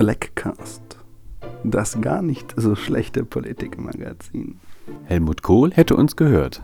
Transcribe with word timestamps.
Blackcast. 0.00 0.96
Das 1.62 2.00
gar 2.00 2.22
nicht 2.22 2.54
so 2.56 2.74
schlechte 2.74 3.22
Politikmagazin. 3.22 4.58
Helmut 5.04 5.42
Kohl 5.42 5.72
hätte 5.72 5.94
uns 5.94 6.16
gehört. 6.16 6.62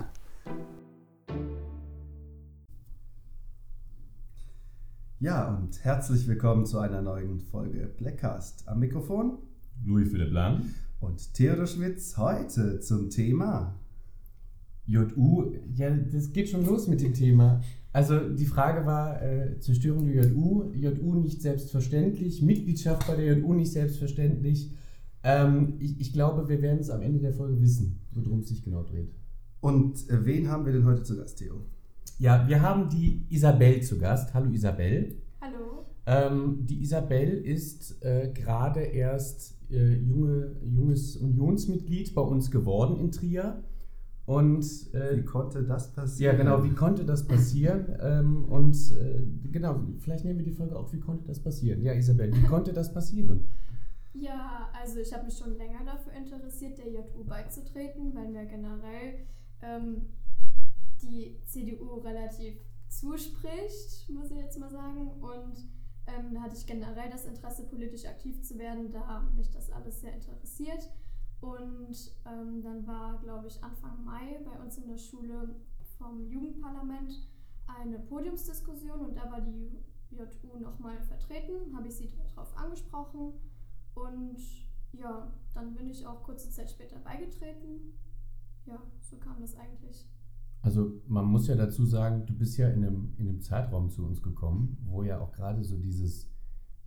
Ja, 5.21 5.55
und 5.55 5.85
herzlich 5.85 6.27
willkommen 6.27 6.65
zu 6.65 6.79
einer 6.79 7.03
neuen 7.03 7.41
Folge 7.41 7.93
Blackcast. 7.99 8.67
Am 8.69 8.79
Mikrofon 8.79 9.37
Louis 9.85 10.11
Philipp 10.11 10.33
Lang. 10.33 10.63
und 11.01 11.35
Theodor 11.35 11.67
Schwitz 11.67 12.17
heute 12.17 12.81
zum 12.81 13.11
Thema. 13.11 13.75
JU, 14.87 15.53
ja, 15.75 15.91
das 15.91 16.33
geht 16.33 16.49
schon 16.49 16.65
los 16.65 16.89
mit 16.89 17.03
dem 17.03 17.13
Thema. 17.13 17.61
Also 17.97 18.29
die 18.29 18.45
Frage 18.45 18.85
war, 18.85 19.23
äh, 19.23 19.59
Zerstörung 19.59 20.07
der 20.07 20.27
JU, 20.27 20.71
JU 20.75 21.15
nicht 21.15 21.41
selbstverständlich, 21.41 22.43
Mitgliedschaft 22.43 23.07
bei 23.07 23.17
der 23.17 23.39
JU 23.39 23.55
nicht 23.55 23.73
selbstverständlich. 23.73 24.71
Ähm, 25.23 25.77
ich, 25.79 25.99
ich 25.99 26.13
glaube, 26.13 26.47
wir 26.47 26.61
werden 26.61 26.81
es 26.81 26.91
am 26.91 27.01
Ende 27.01 27.21
der 27.21 27.33
Folge 27.33 27.59
wissen, 27.63 28.01
worum 28.13 28.41
es 28.41 28.49
sich 28.49 28.63
genau 28.63 28.83
dreht. 28.83 29.15
Und 29.63 30.11
äh, 30.11 30.27
wen 30.27 30.51
haben 30.51 30.67
wir 30.67 30.75
denn 30.75 30.85
heute 30.85 31.05
zu 31.05 31.17
Gast, 31.17 31.39
Theo? 31.39 31.65
Ja, 32.19 32.47
wir 32.47 32.61
haben 32.61 32.91
die 32.91 33.25
Isabel 33.31 33.83
zu 33.83 33.97
Gast. 33.97 34.35
Hallo 34.35 34.51
Isabel. 34.51 35.17
Hallo. 35.41 35.87
Ähm, 36.05 36.67
die 36.67 36.83
Isabel 36.83 37.31
ist 37.31 38.05
äh, 38.05 38.31
gerade 38.35 38.81
erst 38.81 39.57
äh, 39.71 39.95
junge, 39.95 40.55
junges 40.63 41.17
Unionsmitglied 41.17 42.15
bei 42.15 42.21
uns 42.21 42.51
geworden 42.51 43.01
in 43.01 43.11
Trier. 43.11 43.65
Und 44.27 44.65
äh, 44.93 45.17
Wie 45.19 45.25
konnte 45.25 45.63
das 45.63 45.87
Ja, 45.95 46.03
passieren? 46.03 46.37
genau, 46.37 46.65
wie 46.65 46.75
konnte 46.75 47.05
das 47.05 47.27
passieren? 47.27 47.97
Ähm, 48.01 48.45
und 48.47 48.75
äh, 48.99 49.23
genau, 49.53 49.81
vielleicht 50.01 50.25
nehmen 50.25 50.39
wir 50.41 50.45
die 50.45 50.53
Folge 50.53 50.77
auch, 50.77 50.93
wie 50.93 50.99
konnte 51.01 51.25
das 51.27 51.41
passieren? 51.41 51.81
Ja, 51.83 51.93
Isabel, 51.93 52.35
wie 52.35 52.43
konnte 52.43 52.73
das 52.73 52.93
passieren? 52.93 53.47
Ja, 54.15 54.69
also 54.73 54.99
ich 54.99 55.13
habe 55.15 55.27
mich 55.27 55.37
schon 55.39 55.57
länger 55.57 55.85
dafür 55.85 56.13
interessiert, 56.13 56.79
der 56.79 56.91
JU 56.91 57.23
beizutreten, 57.25 58.15
weil 58.15 58.29
mir 58.31 58.47
generell 58.47 59.27
ähm, 59.63 60.07
die 61.03 61.39
CDU 61.47 61.95
relativ 61.99 62.55
zuspricht, 62.89 64.09
muss 64.09 64.31
ich 64.31 64.39
jetzt 64.39 64.59
mal 64.59 64.71
sagen. 64.71 65.09
Und 65.21 65.57
ähm, 66.07 66.35
da 66.35 66.41
hatte 66.43 66.57
ich 66.57 66.67
generell 66.67 67.11
das 67.11 67.27
Interesse, 67.27 67.65
politisch 67.65 68.07
aktiv 68.07 68.43
zu 68.43 68.59
werden, 68.59 68.91
da 68.91 69.23
mich 69.37 69.51
das 69.51 69.71
alles 69.71 70.01
sehr 70.01 70.15
interessiert. 70.15 70.89
Und 71.41 72.15
ähm, 72.25 72.63
dann 72.63 72.87
war, 72.87 73.19
glaube 73.19 73.47
ich, 73.47 73.63
Anfang 73.63 74.05
Mai 74.05 74.41
bei 74.45 74.59
uns 74.63 74.79
in 74.79 74.89
der 74.89 74.99
Schule 74.99 75.55
vom 75.99 76.29
Jugendparlament 76.29 77.29
eine 77.67 77.99
Podiumsdiskussion 77.99 79.01
und 79.01 79.17
da 79.17 79.31
war 79.31 79.41
die 79.41 79.83
JU 80.11 80.59
nochmal 80.59 81.01
vertreten, 81.03 81.75
habe 81.77 81.89
ich 81.89 81.95
sie 81.95 82.11
darauf 82.35 82.57
angesprochen 82.57 83.33
und 83.95 84.39
ja, 84.93 85.33
dann 85.55 85.75
bin 85.75 85.89
ich 85.89 86.07
auch 86.07 86.23
kurze 86.23 86.51
Zeit 86.51 86.71
später 86.71 86.99
beigetreten. 86.99 87.93
Ja, 88.67 88.81
so 89.01 89.17
kam 89.17 89.41
das 89.41 89.57
eigentlich. 89.57 90.07
Also 90.63 91.01
man 91.07 91.27
muss 91.27 91.47
ja 91.47 91.55
dazu 91.55 91.85
sagen, 91.85 92.27
du 92.27 92.35
bist 92.35 92.57
ja 92.57 92.69
in 92.69 92.85
einem, 92.85 93.15
in 93.19 93.29
einem 93.29 93.41
Zeitraum 93.41 93.91
zu 93.91 94.05
uns 94.05 94.23
gekommen, 94.23 94.79
wo 94.85 95.03
ja 95.03 95.21
auch 95.21 95.33
gerade 95.33 95.63
so 95.65 95.77
dieses, 95.79 96.29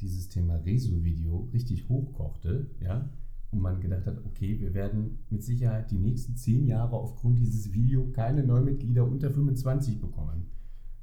dieses 0.01 0.27
Thema 0.27 0.55
Rezo-Video 0.55 1.49
richtig 1.53 1.87
hochkochte, 1.87 2.69
ja, 2.81 3.09
und 3.51 3.61
man 3.61 3.79
gedacht 3.79 4.05
hat, 4.05 4.23
okay, 4.25 4.59
wir 4.59 4.73
werden 4.73 5.19
mit 5.29 5.43
Sicherheit 5.43 5.89
die 5.91 5.97
nächsten 5.97 6.35
zehn 6.35 6.65
Jahre 6.65 6.95
aufgrund 6.95 7.39
dieses 7.39 7.73
Video 7.73 8.07
keine 8.11 8.43
Neumitglieder 8.43 9.05
unter 9.05 9.31
25 9.31 9.99
bekommen. 9.99 10.47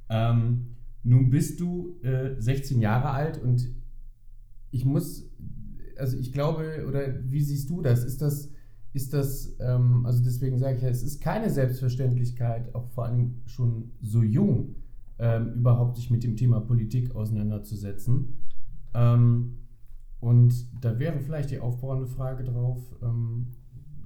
Ähm, 0.09 0.77
nun 1.03 1.29
bist 1.29 1.59
du 1.59 1.97
äh, 2.03 2.35
16 2.39 2.79
Jahre 2.79 3.09
alt 3.09 3.41
und 3.41 3.69
ich 4.71 4.85
muss, 4.85 5.29
also 5.97 6.17
ich 6.17 6.31
glaube, 6.31 6.85
oder 6.87 7.01
wie 7.23 7.41
siehst 7.41 7.69
du 7.69 7.81
das? 7.81 8.03
Ist 8.03 8.21
das, 8.21 8.51
ist 8.93 9.13
das, 9.13 9.55
ähm, 9.59 10.05
also 10.05 10.23
deswegen 10.23 10.57
sage 10.57 10.77
ich 10.77 10.83
ja, 10.83 10.89
es 10.89 11.03
ist 11.03 11.21
keine 11.21 11.49
Selbstverständlichkeit, 11.49 12.73
auch 12.75 12.89
vor 12.89 13.09
Dingen 13.09 13.41
schon 13.45 13.91
so 14.01 14.23
jung, 14.23 14.75
ähm, 15.19 15.53
überhaupt 15.53 15.97
sich 15.97 16.09
mit 16.09 16.23
dem 16.23 16.35
Thema 16.35 16.61
Politik 16.61 17.15
auseinanderzusetzen. 17.15 18.37
Ähm, 18.93 19.57
und 20.19 20.83
da 20.83 20.97
wäre 20.99 21.19
vielleicht 21.19 21.51
die 21.51 21.59
aufbauende 21.59 22.07
Frage 22.07 22.43
drauf, 22.43 22.79
ähm, 23.01 23.47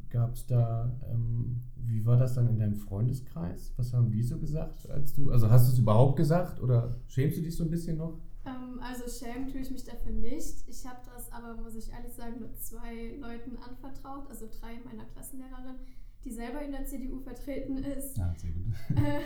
gab 0.10 0.34
es 0.34 0.46
da, 0.46 0.92
ähm, 1.12 1.62
wie 1.78 2.06
war 2.06 2.18
das 2.18 2.36
dann 2.36 2.48
in 2.50 2.60
deinem 2.60 2.76
Freundeskreis? 2.76 3.74
Was 3.78 3.94
haben 3.94 4.12
die 4.12 4.22
so 4.22 4.38
gesagt, 4.38 4.90
als 4.90 5.14
du, 5.14 5.32
also 5.32 5.50
hast 5.50 5.68
du 5.68 5.74
es 5.74 5.80
überhaupt 5.80 6.18
gesagt 6.18 6.62
oder 6.62 6.96
schämst 7.08 7.38
du 7.38 7.42
dich 7.42 7.56
so 7.56 7.64
ein 7.64 7.70
bisschen 7.70 7.98
noch? 7.98 8.20
Ähm, 8.46 8.80
also 8.82 9.04
schämen 9.08 9.48
tue 9.48 9.62
ich 9.62 9.72
mich 9.72 9.84
dafür 9.86 10.12
nicht. 10.12 10.68
Ich 10.68 10.86
habe 10.86 11.00
das 11.06 11.32
aber, 11.32 11.62
muss 11.62 11.76
ich 11.76 11.90
ehrlich 11.92 12.14
sagen, 12.14 12.40
nur 12.40 12.54
zwei 12.56 13.16
Leuten 13.20 13.58
anvertraut, 13.58 14.30
also 14.30 14.48
drei 14.48 14.80
meiner 14.84 15.06
Klassenlehrerin, 15.06 15.76
die 16.24 16.32
selber 16.32 16.62
in 16.62 16.72
der 16.72 16.86
CDU 16.86 17.20
vertreten 17.20 17.78
ist. 17.78 18.18
Ja, 18.18 18.34
sehr 18.36 18.52
gut. 18.52 18.74
Äh, 18.98 19.22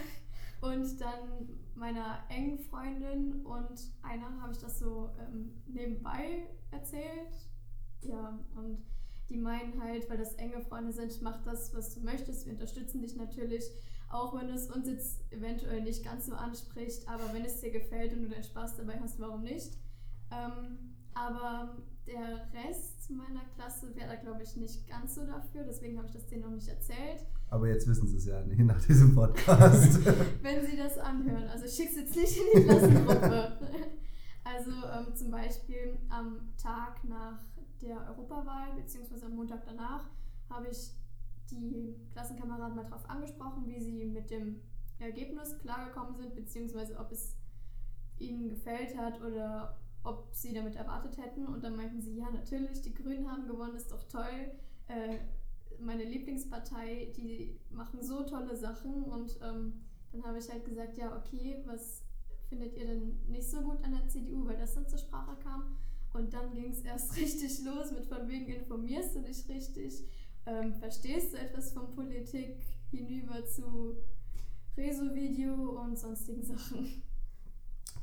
und 0.65 0.99
dann 0.99 1.49
meiner 1.75 2.23
engen 2.29 2.57
Freundin 2.57 3.45
und 3.45 3.91
einer 4.01 4.41
habe 4.41 4.53
ich 4.53 4.59
das 4.59 4.79
so 4.79 5.09
ähm, 5.19 5.51
nebenbei 5.67 6.47
erzählt. 6.71 7.33
Ja, 8.01 8.39
und 8.55 8.83
die 9.29 9.37
meinen 9.37 9.81
halt, 9.81 10.09
weil 10.09 10.17
das 10.17 10.35
enge 10.35 10.61
Freunde 10.61 10.93
sind, 10.93 11.21
mach 11.21 11.43
das, 11.43 11.73
was 11.73 11.93
du 11.93 12.01
möchtest. 12.01 12.45
Wir 12.45 12.53
unterstützen 12.53 13.01
dich 13.01 13.15
natürlich, 13.15 13.63
auch 14.09 14.39
wenn 14.39 14.49
es 14.49 14.69
uns 14.69 14.87
jetzt 14.87 15.31
eventuell 15.31 15.81
nicht 15.81 16.03
ganz 16.03 16.27
so 16.27 16.33
anspricht. 16.33 17.07
Aber 17.07 17.33
wenn 17.33 17.43
es 17.43 17.59
dir 17.59 17.71
gefällt 17.71 18.13
und 18.13 18.23
du 18.23 18.29
deinen 18.29 18.43
Spaß 18.43 18.77
dabei 18.77 18.99
hast, 18.99 19.19
warum 19.19 19.43
nicht? 19.43 19.77
Ähm, 20.31 20.95
aber 21.13 21.77
der 22.05 22.47
Rest 22.53 23.09
meiner 23.09 23.43
Klasse 23.55 23.95
wäre 23.95 24.09
da, 24.09 24.15
glaube 24.15 24.43
ich, 24.43 24.55
nicht 24.55 24.87
ganz 24.87 25.15
so 25.15 25.25
dafür. 25.25 25.63
Deswegen 25.63 25.97
habe 25.97 26.07
ich 26.07 26.13
das 26.13 26.27
denen 26.27 26.43
noch 26.43 26.51
nicht 26.51 26.67
erzählt. 26.67 27.25
Aber 27.49 27.67
jetzt 27.67 27.87
wissen 27.87 28.07
sie 28.07 28.17
es 28.17 28.25
ja 28.25 28.41
nicht 28.43 28.59
nach 28.59 28.81
diesem 28.83 29.15
Podcast. 29.15 30.05
wenn 30.41 30.65
sie 30.65 30.75
das 30.75 30.97
anhören. 30.97 31.47
Also 31.47 31.65
ich 31.65 31.73
schicke 31.73 31.89
es 31.89 31.95
jetzt 31.95 32.15
nicht 32.15 32.37
in 32.37 32.61
die 32.61 32.67
Klassengruppe. 32.67 33.59
also 34.43 34.71
ähm, 34.71 35.15
zum 35.15 35.31
Beispiel 35.31 35.97
am 36.09 36.53
Tag 36.57 37.03
nach 37.05 37.39
der 37.81 37.97
Europawahl, 38.09 38.75
beziehungsweise 38.75 39.27
am 39.27 39.35
Montag 39.35 39.63
danach, 39.65 40.09
habe 40.49 40.67
ich 40.69 40.91
die 41.51 41.95
Klassenkameraden 42.11 42.75
mal 42.75 42.85
darauf 42.85 43.07
angesprochen, 43.09 43.67
wie 43.67 43.79
sie 43.79 44.05
mit 44.05 44.31
dem 44.31 44.61
Ergebnis 44.99 45.57
klargekommen 45.59 46.15
sind, 46.15 46.35
beziehungsweise 46.35 46.97
ob 46.97 47.11
es 47.11 47.35
ihnen 48.17 48.49
gefällt 48.49 48.97
hat 48.97 49.21
oder 49.21 49.77
ob 50.03 50.29
sie 50.31 50.53
damit 50.53 50.75
erwartet 50.75 51.17
hätten. 51.17 51.45
Und 51.47 51.63
dann 51.63 51.75
meinten 51.75 52.01
sie, 52.01 52.17
ja, 52.17 52.29
natürlich, 52.31 52.81
die 52.81 52.93
Grünen 52.93 53.29
haben 53.29 53.47
gewonnen, 53.47 53.75
ist 53.75 53.91
doch 53.91 54.03
toll. 54.07 54.51
Äh, 54.87 55.17
meine 55.81 56.03
Lieblingspartei, 56.03 57.13
die 57.15 57.59
machen 57.69 58.01
so 58.01 58.23
tolle 58.23 58.55
Sachen. 58.55 59.03
Und 59.03 59.37
ähm, 59.41 59.73
dann 60.11 60.23
habe 60.23 60.39
ich 60.39 60.49
halt 60.49 60.65
gesagt, 60.65 60.97
ja, 60.97 61.15
okay, 61.17 61.61
was 61.65 62.03
findet 62.49 62.77
ihr 62.77 62.87
denn 62.87 63.19
nicht 63.27 63.49
so 63.49 63.61
gut 63.61 63.83
an 63.83 63.91
der 63.91 64.07
CDU, 64.07 64.45
weil 64.45 64.57
das 64.57 64.75
dann 64.75 64.87
zur 64.87 64.99
Sprache 64.99 65.35
kam. 65.43 65.77
Und 66.13 66.33
dann 66.33 66.53
ging 66.53 66.71
es 66.71 66.81
erst 66.83 67.15
richtig 67.17 67.63
los 67.65 67.91
mit 67.91 68.05
von 68.05 68.27
wegen 68.27 68.47
informierst 68.47 69.15
du 69.15 69.21
dich 69.21 69.47
richtig, 69.49 70.05
ähm, 70.45 70.73
verstehst 70.75 71.33
du 71.33 71.37
etwas 71.37 71.71
von 71.71 71.93
Politik 71.93 72.57
hinüber 72.91 73.45
zu 73.45 73.95
Reso-Video 74.77 75.81
und 75.81 75.97
sonstigen 75.97 76.43
Sachen. 76.43 77.01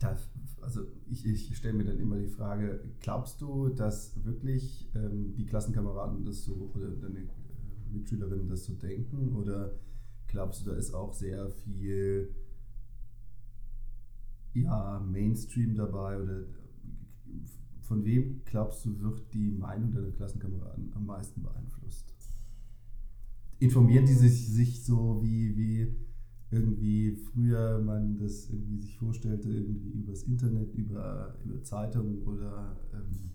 Da, 0.00 0.16
also 0.60 0.82
ich, 1.08 1.24
ich 1.24 1.56
stelle 1.56 1.74
mir 1.74 1.84
dann 1.84 1.98
immer 1.98 2.16
die 2.16 2.28
Frage, 2.28 2.82
glaubst 3.00 3.40
du, 3.40 3.68
dass 3.68 4.24
wirklich 4.24 4.90
ähm, 4.94 5.34
die 5.36 5.46
Klassenkameraden 5.46 6.24
das 6.24 6.44
so 6.44 6.72
oder 6.74 6.90
deine 6.90 7.28
Mitschülerinnen 7.92 8.48
das 8.48 8.64
so 8.64 8.74
denken? 8.74 9.34
Oder 9.36 9.78
glaubst 10.26 10.62
du, 10.62 10.70
da 10.70 10.76
ist 10.76 10.94
auch 10.94 11.12
sehr 11.12 11.50
viel 11.50 12.34
ja, 14.54 15.00
Mainstream 15.00 15.74
dabei? 15.74 16.20
Oder 16.20 16.44
von 17.80 18.04
wem 18.04 18.42
glaubst 18.44 18.84
du, 18.84 19.00
wird 19.00 19.32
die 19.34 19.50
Meinung 19.50 19.92
deiner 19.92 20.12
Klassenkameraden 20.12 20.92
am 20.94 21.06
meisten 21.06 21.42
beeinflusst? 21.42 22.14
Informieren 23.58 24.06
die 24.06 24.14
sich, 24.14 24.48
sich 24.48 24.84
so 24.84 25.22
wie, 25.22 25.56
wie 25.56 25.94
irgendwie 26.50 27.16
früher 27.16 27.80
man 27.80 28.18
das 28.18 28.50
irgendwie 28.50 28.78
sich 28.78 28.96
vorstellte, 28.98 29.48
irgendwie 29.48 29.90
übers 29.90 30.22
Internet, 30.24 30.74
über, 30.74 31.38
über 31.44 31.62
Zeitungen 31.62 32.22
oder 32.22 32.76
ähm, 32.92 33.30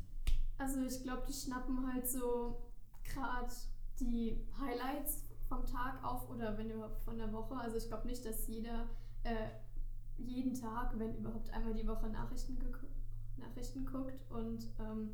Also 0.58 0.82
ich 0.82 1.02
glaube, 1.02 1.24
die 1.28 1.34
schnappen 1.34 1.92
halt 1.92 2.08
so 2.08 2.58
gerade 3.04 3.54
die 4.00 4.46
Highlights 4.60 5.24
vom 5.48 5.66
Tag 5.66 6.04
auf 6.04 6.30
oder 6.30 6.58
wenn 6.58 6.70
überhaupt 6.70 7.00
von 7.00 7.18
der 7.18 7.32
Woche. 7.32 7.56
Also 7.56 7.78
ich 7.78 7.88
glaube 7.88 8.08
nicht, 8.08 8.26
dass 8.26 8.48
jeder 8.48 8.88
äh, 9.24 9.50
jeden 10.18 10.54
Tag, 10.54 10.98
wenn 10.98 11.16
überhaupt 11.16 11.52
einmal 11.52 11.74
die 11.74 11.88
Woche 11.88 12.10
Nachrichten, 12.10 12.58
Nachrichten 13.38 13.86
guckt. 13.86 14.20
Und 14.30 14.68
ähm, 14.80 15.14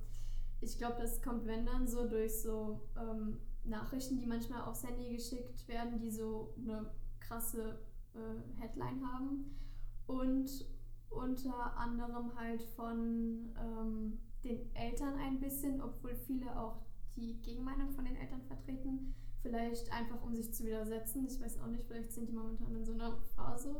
ich 0.61 0.77
glaube, 0.77 0.95
das 0.99 1.21
kommt, 1.21 1.45
wenn 1.45 1.65
dann 1.65 1.87
so 1.87 2.07
durch 2.07 2.41
so 2.41 2.81
ähm, 2.97 3.39
Nachrichten, 3.65 4.17
die 4.17 4.25
manchmal 4.25 4.61
aufs 4.61 4.83
Handy 4.83 5.15
geschickt 5.15 5.67
werden, 5.67 5.99
die 5.99 6.11
so 6.11 6.53
eine 6.57 6.89
krasse 7.19 7.79
äh, 8.13 8.61
Headline 8.61 9.05
haben. 9.11 9.57
Und 10.07 10.49
unter 11.09 11.77
anderem 11.77 12.35
halt 12.35 12.63
von 12.63 13.53
ähm, 13.57 14.19
den 14.43 14.73
Eltern 14.75 15.15
ein 15.19 15.39
bisschen, 15.39 15.81
obwohl 15.81 16.15
viele 16.15 16.59
auch 16.59 16.81
die 17.15 17.39
Gegenmeinung 17.41 17.89
von 17.91 18.05
den 18.05 18.15
Eltern 18.15 18.41
vertreten. 18.43 19.13
Vielleicht 19.41 19.91
einfach, 19.91 20.21
um 20.23 20.33
sich 20.35 20.53
zu 20.53 20.65
widersetzen. 20.65 21.25
Ich 21.27 21.39
weiß 21.41 21.59
auch 21.59 21.67
nicht, 21.67 21.85
vielleicht 21.85 22.11
sind 22.13 22.29
die 22.29 22.33
momentan 22.33 22.75
in 22.75 22.85
so 22.85 22.93
einer 22.93 23.17
Phase. 23.35 23.75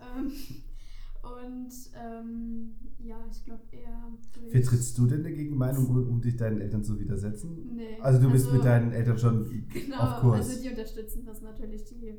Ähm, 0.00 0.32
und 1.22 1.72
ähm, 1.94 2.74
ja, 2.98 3.16
ich 3.30 3.44
glaube 3.44 3.62
eher. 3.70 4.12
Vertrittst 4.50 4.98
du 4.98 5.06
denn 5.06 5.22
dagegen 5.22 5.56
Meinung, 5.56 5.86
um, 5.88 6.20
dich 6.20 6.36
deinen 6.36 6.60
Eltern 6.60 6.82
zu 6.82 6.98
widersetzen? 6.98 7.76
Nee. 7.76 7.98
Also 8.00 8.20
du 8.20 8.30
bist 8.32 8.46
Also- 8.46 8.56
mit 8.56 8.66
deinen 8.66 8.92
Eltern 8.92 9.18
schon 9.18 9.68
Genau, 9.68 9.96
auf 9.96 10.20
Kurs. 10.20 10.48
also 10.48 10.62
die 10.62 10.68
unterstützen 10.70 11.24
das 11.24 11.40
natürlich, 11.40 11.84
die 11.84 12.14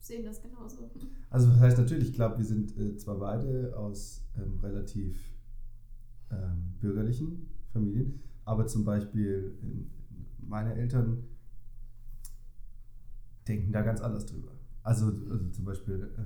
sehen 0.00 0.24
das 0.24 0.40
genauso. 0.42 0.90
Also 1.30 1.48
das 1.50 1.60
heißt 1.60 1.78
natürlich, 1.78 2.08
ich 2.08 2.14
glaube, 2.14 2.38
wir 2.38 2.44
sind 2.44 2.76
äh, 2.78 2.96
zwar 2.96 3.18
beide 3.18 3.76
aus 3.76 4.22
ähm, 4.36 4.58
relativ 4.60 5.16
ähm, 6.30 6.74
bürgerlichen 6.80 7.46
Familien, 7.72 8.20
aber 8.44 8.66
zum 8.66 8.84
Beispiel 8.84 9.56
in, 9.62 9.90
meine 10.38 10.74
Eltern 10.74 11.24
denken 13.46 13.72
da 13.72 13.82
ganz 13.82 14.00
anders 14.00 14.26
drüber. 14.26 14.52
Also, 14.82 15.06
also 15.06 15.48
zum 15.50 15.64
Beispiel 15.64 16.10
äh, 16.16 16.22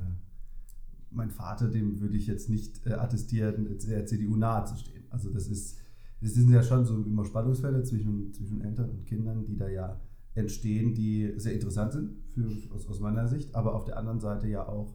mein 1.11 1.31
Vater, 1.31 1.69
dem 1.69 2.01
würde 2.01 2.17
ich 2.17 2.27
jetzt 2.27 2.49
nicht 2.49 2.87
äh, 2.87 2.93
attestieren, 2.93 3.79
der 3.87 4.07
CDU 4.07 4.37
nahe 4.37 4.65
zu 4.65 4.77
stehen. 4.77 5.05
Also 5.11 5.31
das 5.31 5.49
ist, 5.49 5.79
es 6.21 6.35
sind 6.35 6.51
ja 6.51 6.63
schon 6.63 6.85
so 6.85 7.03
immer 7.03 7.25
Spannungsfelder 7.25 7.85
zwischen, 7.85 8.33
zwischen 8.33 8.61
Eltern 8.63 8.91
und 8.91 9.07
Kindern, 9.07 9.45
die 9.45 9.57
da 9.57 9.69
ja 9.69 10.01
entstehen, 10.35 10.95
die 10.95 11.33
sehr 11.37 11.55
interessant 11.55 11.93
sind 11.93 12.17
für, 12.35 12.47
aus, 12.75 12.87
aus 12.87 13.01
meiner 13.01 13.27
Sicht, 13.27 13.55
aber 13.55 13.75
auf 13.75 13.85
der 13.85 13.97
anderen 13.97 14.21
Seite 14.21 14.49
ja 14.49 14.67
auch 14.67 14.95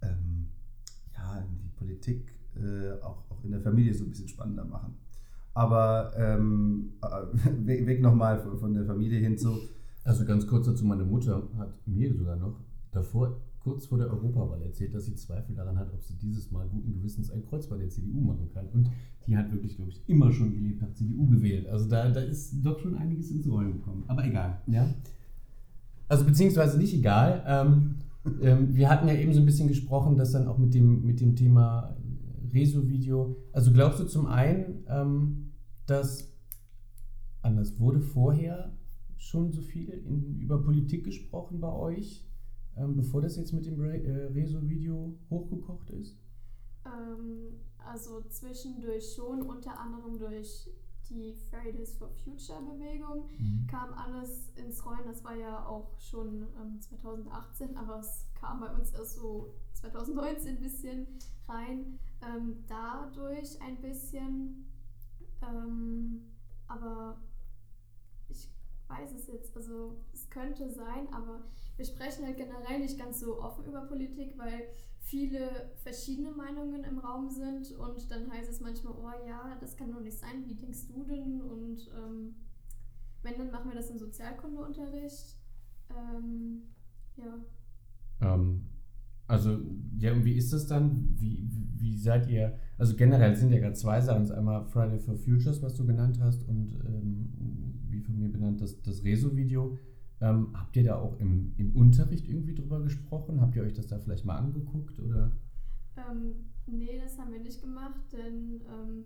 ähm, 0.00 0.48
ja, 1.14 1.46
die 1.46 1.68
Politik 1.76 2.32
äh, 2.56 2.92
auch, 3.02 3.30
auch 3.30 3.44
in 3.44 3.50
der 3.50 3.60
Familie 3.60 3.94
so 3.94 4.04
ein 4.04 4.10
bisschen 4.10 4.28
spannender 4.28 4.64
machen. 4.64 4.94
Aber 5.54 6.12
ähm, 6.16 6.92
äh, 7.02 7.66
weg, 7.86 8.00
nochmal 8.00 8.40
von, 8.40 8.58
von 8.58 8.74
der 8.74 8.84
Familie 8.84 9.18
hin 9.20 9.36
zu, 9.36 9.58
Also 10.04 10.24
ganz 10.24 10.46
kurz 10.46 10.66
dazu, 10.66 10.84
meine 10.84 11.04
Mutter 11.04 11.42
hat 11.58 11.74
mir 11.86 12.12
sogar 12.14 12.36
noch 12.36 12.58
davor, 12.90 13.36
kurz 13.60 13.86
vor 13.86 13.98
der 13.98 14.10
Europawahl 14.10 14.62
erzählt, 14.62 14.94
dass 14.94 15.04
sie 15.04 15.14
Zweifel 15.14 15.54
daran 15.54 15.78
hat, 15.78 15.92
ob 15.92 16.02
sie 16.02 16.14
dieses 16.14 16.50
Mal 16.50 16.66
guten 16.68 16.92
Gewissens 16.92 17.30
ein 17.30 17.44
Kreuz 17.44 17.66
bei 17.66 17.76
der 17.76 17.88
CDU 17.88 18.20
machen 18.20 18.48
kann. 18.52 18.66
Und 18.72 18.90
die 19.26 19.36
hat 19.36 19.52
wirklich, 19.52 19.76
glaube 19.76 19.90
ich, 19.90 20.02
immer 20.08 20.32
schon 20.32 20.52
gelebt, 20.52 20.82
hat 20.82 20.96
CDU 20.96 21.26
gewählt. 21.26 21.68
Also 21.68 21.88
da, 21.88 22.10
da 22.10 22.20
ist 22.20 22.54
doch 22.62 22.78
schon 22.80 22.96
einiges 22.96 23.30
ins 23.30 23.48
Rollen 23.48 23.74
gekommen. 23.74 24.04
Aber 24.08 24.24
egal, 24.24 24.60
ja. 24.66 24.88
Also 26.08 26.24
beziehungsweise 26.24 26.78
nicht 26.78 26.94
egal. 26.94 27.42
Ähm, 27.46 27.94
ähm, 28.42 28.74
wir 28.74 28.88
hatten 28.88 29.08
ja 29.08 29.14
eben 29.14 29.32
so 29.32 29.40
ein 29.40 29.46
bisschen 29.46 29.68
gesprochen, 29.68 30.16
dass 30.16 30.32
dann 30.32 30.48
auch 30.48 30.58
mit 30.58 30.74
dem, 30.74 31.04
mit 31.04 31.20
dem 31.20 31.36
Thema 31.36 31.96
Reso-Video. 32.52 33.36
Also 33.52 33.72
glaubst 33.72 34.00
du 34.00 34.04
zum 34.04 34.26
einen, 34.26 34.84
ähm, 34.88 35.52
dass 35.86 36.32
anders 37.42 37.78
wurde 37.78 38.00
vorher 38.00 38.72
schon 39.16 39.52
so 39.52 39.62
viel 39.62 39.88
in, 39.88 40.40
über 40.40 40.62
Politik 40.62 41.04
gesprochen 41.04 41.60
bei 41.60 41.72
euch, 41.72 42.26
ähm, 42.76 42.96
bevor 42.96 43.20
das 43.20 43.36
jetzt 43.36 43.52
mit 43.52 43.66
dem 43.66 43.80
Re 43.80 44.02
äh, 44.02 44.26
Rezo-Video 44.32 45.18
hochgekocht 45.30 45.90
ist? 45.90 46.18
Ähm, 46.84 47.60
also 47.78 48.22
zwischendurch 48.28 49.14
schon, 49.14 49.42
unter 49.42 49.78
anderem 49.78 50.18
durch 50.18 50.68
die 51.08 51.34
Fridays 51.50 51.96
for 51.96 52.08
Future 52.08 52.60
Bewegung 52.62 53.28
kam 53.68 53.92
alles 53.94 54.50
ins 54.56 54.84
Rollen. 54.84 55.04
Das 55.06 55.24
war 55.24 55.34
ja 55.34 55.66
auch 55.66 55.98
schon 55.98 56.46
ähm, 56.60 56.80
2018, 56.80 57.76
aber 57.76 58.00
es 58.00 58.26
kam 58.40 58.60
bei 58.60 58.72
uns 58.72 58.92
erst 58.92 59.16
so 59.16 59.54
2019 59.74 60.56
ein 60.56 60.62
bisschen 60.62 61.06
rein. 61.48 61.98
Ähm, 62.22 62.64
dadurch 62.68 63.60
ein 63.60 63.80
bisschen, 63.80 64.66
ähm, 65.42 66.22
aber 66.68 67.20
ich 68.28 68.48
weiß 68.88 69.12
es 69.12 69.26
jetzt, 69.26 69.56
also 69.56 69.96
es 70.12 70.30
könnte 70.30 70.70
sein, 70.70 71.12
aber 71.12 71.42
wir 71.76 71.84
sprechen 71.84 72.24
halt 72.24 72.36
generell 72.36 72.78
nicht 72.80 72.98
ganz 72.98 73.20
so 73.20 73.40
offen 73.40 73.64
über 73.64 73.82
Politik, 73.82 74.38
weil 74.38 74.68
viele 75.02 75.72
verschiedene 75.82 76.32
Meinungen 76.32 76.84
im 76.84 76.98
Raum 76.98 77.28
sind 77.28 77.72
und 77.72 78.10
dann 78.10 78.30
heißt 78.30 78.50
es 78.50 78.60
manchmal, 78.60 78.94
oh 78.94 79.26
ja, 79.28 79.56
das 79.60 79.76
kann 79.76 79.92
doch 79.92 80.00
nicht 80.00 80.18
sein, 80.18 80.44
wie 80.46 80.54
denkst 80.54 80.86
du 80.88 81.04
denn? 81.04 81.40
Und 81.40 81.90
ähm, 81.94 82.36
wenn, 83.22 83.38
dann 83.38 83.50
machen 83.50 83.70
wir 83.70 83.76
das 83.76 83.90
im 83.90 83.98
Sozialkundeunterricht. 83.98 85.36
Ähm, 85.90 86.62
ja. 87.16 87.38
Ähm, 88.20 88.62
also, 89.26 89.58
ja, 89.98 90.12
und 90.12 90.24
wie 90.24 90.36
ist 90.36 90.52
das 90.52 90.66
dann? 90.66 91.14
Wie, 91.18 91.48
wie 91.76 91.96
seid 91.96 92.28
ihr, 92.28 92.58
also 92.78 92.96
generell 92.96 93.34
sind 93.34 93.52
ja 93.52 93.58
gerade 93.58 93.74
zwei 93.74 94.00
Sachen. 94.00 94.30
Einmal 94.30 94.64
Friday 94.66 94.98
for 94.98 95.16
Futures, 95.16 95.62
was 95.62 95.74
du 95.74 95.86
genannt 95.86 96.18
hast, 96.20 96.46
und 96.48 96.74
ähm, 96.86 97.32
wie 97.88 98.00
von 98.00 98.18
mir 98.18 98.30
benannt, 98.30 98.60
das, 98.60 98.80
das 98.82 99.04
Rezo-Video. 99.04 99.78
Ähm, 100.22 100.48
habt 100.54 100.76
ihr 100.76 100.84
da 100.84 100.96
auch 100.96 101.18
im, 101.18 101.52
im 101.58 101.74
Unterricht 101.74 102.28
irgendwie 102.28 102.54
drüber 102.54 102.80
gesprochen? 102.80 103.40
Habt 103.40 103.56
ihr 103.56 103.62
euch 103.62 103.74
das 103.74 103.88
da 103.88 103.98
vielleicht 103.98 104.24
mal 104.24 104.36
angeguckt? 104.36 104.98
Oder? 105.00 105.32
Ähm, 105.96 106.36
nee, 106.66 107.00
das 107.02 107.18
haben 107.18 107.32
wir 107.32 107.40
nicht 107.40 107.60
gemacht, 107.60 108.00
denn 108.12 108.62
ähm, 108.70 109.04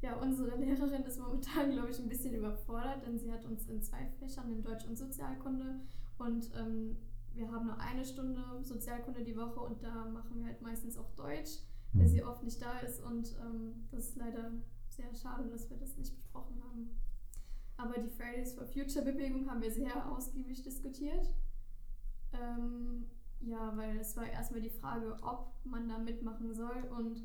ja, 0.00 0.14
unsere 0.16 0.56
Lehrerin 0.60 1.02
ist 1.02 1.18
momentan, 1.18 1.72
glaube 1.72 1.90
ich, 1.90 1.98
ein 1.98 2.08
bisschen 2.08 2.34
überfordert, 2.34 3.04
denn 3.04 3.18
sie 3.18 3.32
hat 3.32 3.44
uns 3.44 3.68
in 3.68 3.82
zwei 3.82 4.06
Fächern, 4.18 4.52
in 4.52 4.62
Deutsch 4.62 4.86
und 4.86 4.96
Sozialkunde, 4.96 5.80
und 6.18 6.50
ähm, 6.56 6.96
wir 7.34 7.50
haben 7.50 7.66
nur 7.66 7.80
eine 7.80 8.04
Stunde 8.04 8.40
Sozialkunde 8.62 9.24
die 9.24 9.36
Woche 9.36 9.60
und 9.60 9.82
da 9.82 10.04
machen 10.04 10.38
wir 10.38 10.46
halt 10.46 10.62
meistens 10.62 10.96
auch 10.96 11.10
Deutsch, 11.16 11.58
weil 11.94 12.06
sie 12.06 12.22
oft 12.22 12.42
nicht 12.42 12.60
da 12.62 12.78
ist 12.78 13.02
und 13.02 13.34
ähm, 13.40 13.86
das 13.90 14.10
ist 14.10 14.16
leider 14.16 14.52
sehr 14.88 15.12
schade, 15.14 15.48
dass 15.48 15.68
wir 15.68 15.76
das 15.76 15.96
nicht 15.96 16.14
besprochen 16.14 16.62
haben. 16.62 16.90
Aber 17.82 18.00
die 18.00 18.10
Fridays 18.10 18.54
for 18.54 18.64
Future 18.64 19.04
Bewegung 19.04 19.50
haben 19.50 19.60
wir 19.60 19.72
sehr 19.72 20.10
ausgiebig 20.10 20.62
diskutiert. 20.62 21.32
Ähm, 22.32 23.06
ja, 23.40 23.76
weil 23.76 23.98
es 23.98 24.16
war 24.16 24.26
erstmal 24.28 24.60
die 24.60 24.70
Frage, 24.70 25.16
ob 25.22 25.52
man 25.64 25.88
da 25.88 25.98
mitmachen 25.98 26.54
soll 26.54 26.88
und 26.96 27.22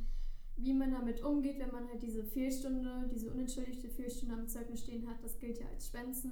wie 0.57 0.73
man 0.73 0.91
damit 0.91 1.23
umgeht, 1.23 1.59
wenn 1.59 1.71
man 1.71 1.87
halt 1.87 2.01
diese 2.01 2.23
Fehlstunde, 2.23 3.07
diese 3.13 3.31
unentschuldigte 3.31 3.89
Fehlstunde 3.89 4.33
am 4.33 4.47
Zeugnis 4.47 4.81
stehen 4.81 5.07
hat. 5.07 5.23
Das 5.23 5.37
gilt 5.37 5.59
ja 5.59 5.67
als 5.67 5.89
Schwänzen. 5.89 6.31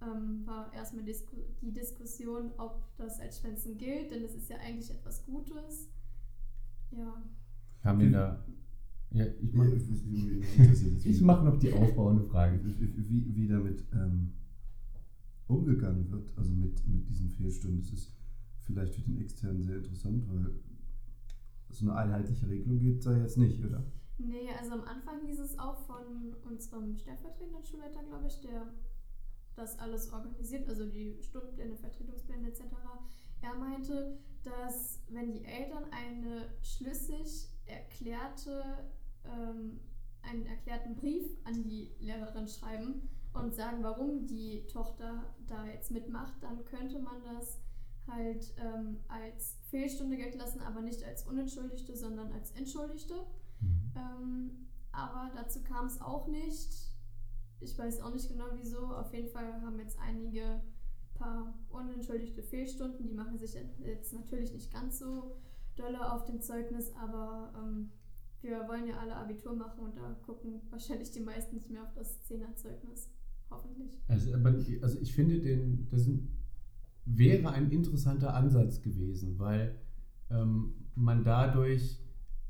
Ähm, 0.00 0.46
war 0.46 0.72
erstmal 0.72 1.04
Disku 1.04 1.36
die 1.62 1.72
Diskussion, 1.72 2.52
ob 2.58 2.84
das 2.98 3.18
als 3.18 3.40
Schwänzen 3.40 3.78
gilt, 3.78 4.12
denn 4.12 4.22
das 4.22 4.34
ist 4.34 4.48
ja 4.48 4.58
eigentlich 4.58 4.90
etwas 4.90 5.24
Gutes. 5.24 5.88
Ja. 6.92 7.22
Haben 7.82 8.00
wir 8.00 8.12
da. 8.12 8.44
Ja, 9.10 9.24
ich 9.26 9.52
mache 9.52 9.70
mach 11.22 11.42
noch 11.42 11.58
die 11.58 11.72
aufbauende 11.72 12.24
Frage. 12.24 12.60
wie, 12.64 13.08
wie, 13.08 13.34
wie 13.34 13.48
damit 13.48 13.84
ähm, 13.92 14.32
umgegangen 15.46 16.10
wird, 16.10 16.32
also 16.36 16.52
mit, 16.52 16.86
mit 16.86 17.08
diesen 17.08 17.30
Fehlstunden. 17.30 17.80
Das 17.80 17.92
ist 17.92 18.12
vielleicht 18.60 18.94
für 18.94 19.02
den 19.02 19.20
Externen 19.20 19.62
sehr 19.62 19.76
interessant, 19.76 20.28
weil 20.28 20.50
so 21.68 21.86
eine 21.86 21.96
einheitliche 21.96 22.48
Regelung 22.48 22.78
gibt 22.78 22.98
es 22.98 23.04
da 23.04 23.16
jetzt 23.16 23.38
nicht, 23.38 23.64
oder? 23.64 23.84
Nee, 24.18 24.48
also 24.58 24.72
am 24.72 24.84
Anfang 24.84 25.20
hieß 25.26 25.40
es 25.40 25.58
auch 25.58 25.78
von 25.86 26.34
unserem 26.44 26.96
stellvertretenden 26.96 27.64
Schulleiter, 27.64 28.02
glaube 28.02 28.26
ich, 28.26 28.40
der 28.40 28.72
das 29.54 29.78
alles 29.78 30.12
organisiert, 30.12 30.68
also 30.68 30.86
die 30.86 31.18
Stundenpläne, 31.22 31.76
Vertretungspläne 31.76 32.48
etc. 32.48 32.62
Er 33.40 33.54
meinte, 33.54 34.18
dass 34.42 35.00
wenn 35.08 35.32
die 35.32 35.44
Eltern 35.44 35.84
eine 35.90 36.46
schlüssig 36.62 37.48
erklärte, 37.66 38.62
ähm, 39.34 39.80
einen 40.22 40.46
erklärten 40.46 40.96
Brief 40.96 41.24
an 41.44 41.62
die 41.62 41.94
Lehrerin 42.00 42.48
schreiben 42.48 43.08
und 43.32 43.54
sagen, 43.54 43.82
warum 43.82 44.26
die 44.26 44.66
Tochter 44.66 45.24
da 45.46 45.66
jetzt 45.66 45.90
mitmacht, 45.90 46.34
dann 46.42 46.64
könnte 46.64 46.98
man 46.98 47.22
das 47.22 47.60
halt 48.08 48.54
ähm, 48.58 48.98
als 49.08 49.58
Fehlstunde 49.70 50.16
gelten 50.16 50.38
lassen, 50.38 50.60
aber 50.60 50.80
nicht 50.80 51.02
als 51.04 51.26
Unentschuldigte, 51.26 51.96
sondern 51.96 52.32
als 52.32 52.52
Entschuldigte. 52.52 53.14
Ähm, 53.96 54.68
aber 54.92 55.30
dazu 55.34 55.62
kam 55.62 55.86
es 55.86 56.00
auch 56.00 56.28
nicht. 56.28 56.92
Ich 57.60 57.76
weiß 57.76 58.00
auch 58.00 58.12
nicht 58.12 58.28
genau 58.28 58.46
wieso. 58.54 58.86
Auf 58.86 59.12
jeden 59.12 59.28
Fall 59.28 59.60
haben 59.62 59.78
jetzt 59.78 59.98
einige 59.98 60.60
paar 61.14 61.54
unentschuldigte 61.70 62.42
Fehlstunden. 62.42 63.06
Die 63.06 63.14
machen 63.14 63.38
sich 63.38 63.54
jetzt 63.54 64.12
natürlich 64.12 64.52
nicht 64.52 64.72
ganz 64.72 64.98
so 64.98 65.36
dolle 65.76 66.12
auf 66.12 66.24
dem 66.24 66.40
Zeugnis, 66.40 66.94
aber 66.94 67.52
ähm, 67.56 67.90
wir 68.46 68.68
wollen 68.68 68.86
ja 68.86 68.96
alle 68.98 69.16
Abitur 69.16 69.54
machen 69.54 69.80
und 69.80 69.96
da 69.96 70.16
gucken 70.24 70.60
wahrscheinlich 70.70 71.10
die 71.10 71.20
meisten 71.20 71.56
nicht 71.56 71.70
mehr 71.70 71.82
auf 71.82 71.92
das 71.94 72.22
Zehnerzeugnis. 72.22 73.10
Hoffentlich. 73.50 73.92
Also, 74.08 74.34
aber, 74.34 74.54
also 74.82 74.98
ich 75.00 75.14
finde, 75.14 75.40
den, 75.40 75.86
das 75.90 76.08
wäre 77.04 77.50
ein 77.50 77.70
interessanter 77.70 78.34
Ansatz 78.34 78.82
gewesen, 78.82 79.38
weil 79.38 79.76
ähm, 80.30 80.74
man 80.94 81.22
dadurch, 81.22 82.00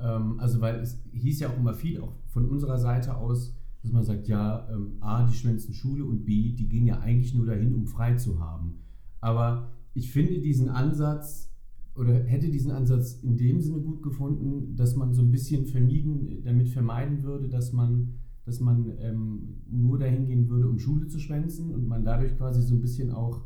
ähm, 0.01 0.41
also 0.41 0.61
weil 0.61 0.81
es 0.81 0.99
hieß 1.13 1.41
ja 1.41 1.51
auch 1.51 1.57
immer 1.57 1.75
viel, 1.75 2.01
auch 2.01 2.15
von 2.29 2.49
unserer 2.49 2.79
Seite 2.79 3.17
aus, 3.17 3.55
dass 3.83 3.93
man 3.93 4.05
sagt, 4.05 4.29
ja, 4.29 4.69
ähm, 4.71 4.97
A, 5.01 5.27
die 5.27 5.35
schwänzen 5.35 5.75
Schule 5.75 6.05
und 6.05 6.25
B, 6.25 6.53
die 6.53 6.69
gehen 6.69 6.87
ja 6.87 7.01
eigentlich 7.01 7.35
nur 7.35 7.47
dahin, 7.47 7.75
um 7.75 7.87
frei 7.87 8.15
zu 8.15 8.41
haben. 8.41 8.81
Aber 9.21 9.71
ich 9.95 10.11
finde 10.11 10.41
diesen 10.41 10.69
Ansatz 10.69 11.53
oder 11.97 12.15
hätte 12.25 12.51
diesen 12.51 12.71
Ansatz 12.71 13.23
in 13.23 13.37
dem 13.37 13.61
Sinne 13.61 13.81
gut 13.81 14.03
gefunden, 14.03 14.77
dass 14.77 14.97
man 14.97 15.15
so 15.15 15.23
ein 15.23 15.31
bisschen 15.31 15.67
vermieden, 15.67 16.43
damit 16.45 16.69
vermeiden 16.69 17.23
würde, 17.23 17.49
dass 17.49 17.73
man 17.73 18.15
dass 18.47 18.61
man 18.61 18.97
ähm, 19.01 19.61
nur 19.69 19.99
dahin 19.99 20.27
gehen 20.27 20.49
würde, 20.49 20.69
um 20.69 20.79
Schule 20.79 21.09
zu 21.09 21.19
schwänzen 21.19 21.75
und 21.75 21.89
man 21.89 22.05
dadurch 22.05 22.37
quasi 22.37 22.63
so 22.63 22.77
ein 22.77 22.81
bisschen 22.81 23.11
auch 23.11 23.43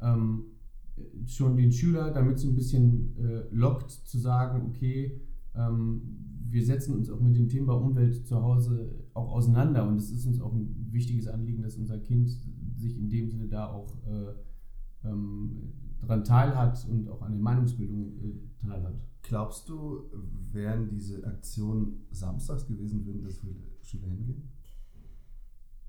ähm, 0.00 0.44
schon 1.26 1.56
den 1.56 1.70
Schüler 1.70 2.10
damit 2.10 2.38
so 2.38 2.48
ein 2.48 2.54
bisschen 2.54 3.14
äh, 3.18 3.42
lockt, 3.50 3.90
zu 3.90 4.18
sagen, 4.18 4.66
okay, 4.68 5.20
ähm, 5.54 6.00
wir 6.48 6.64
setzen 6.64 6.96
uns 6.96 7.10
auch 7.10 7.20
mit 7.20 7.36
dem 7.36 7.50
Thema 7.50 7.74
Umwelt 7.74 8.26
zu 8.26 8.42
Hause 8.42 9.04
auch 9.12 9.32
auseinander 9.32 9.86
und 9.86 9.96
es 9.96 10.10
ist 10.10 10.24
uns 10.24 10.40
auch 10.40 10.54
ein 10.54 10.88
wichtiges 10.90 11.28
Anliegen, 11.28 11.62
dass 11.62 11.76
unser 11.76 11.98
Kind 11.98 12.30
sich 12.74 12.98
in 12.98 13.10
dem 13.10 13.28
Sinne 13.28 13.48
da 13.48 13.66
auch 13.66 13.94
äh, 14.06 15.08
ähm, 15.08 15.74
daran 16.00 16.24
teilhat 16.24 16.86
und 16.88 17.08
auch 17.08 17.22
an 17.22 17.32
der 17.32 17.40
Meinungsbildung 17.40 18.18
äh, 18.22 18.66
teilhat. 18.66 18.94
Glaubst 19.22 19.68
du, 19.68 20.10
wären 20.52 20.88
diese 20.88 21.26
Aktionen 21.26 22.06
samstags 22.10 22.66
gewesen, 22.66 23.04
würden 23.04 23.22
das 23.22 23.38
viele 23.38 23.56
Schüler 23.82 24.08
hingehen? 24.08 24.48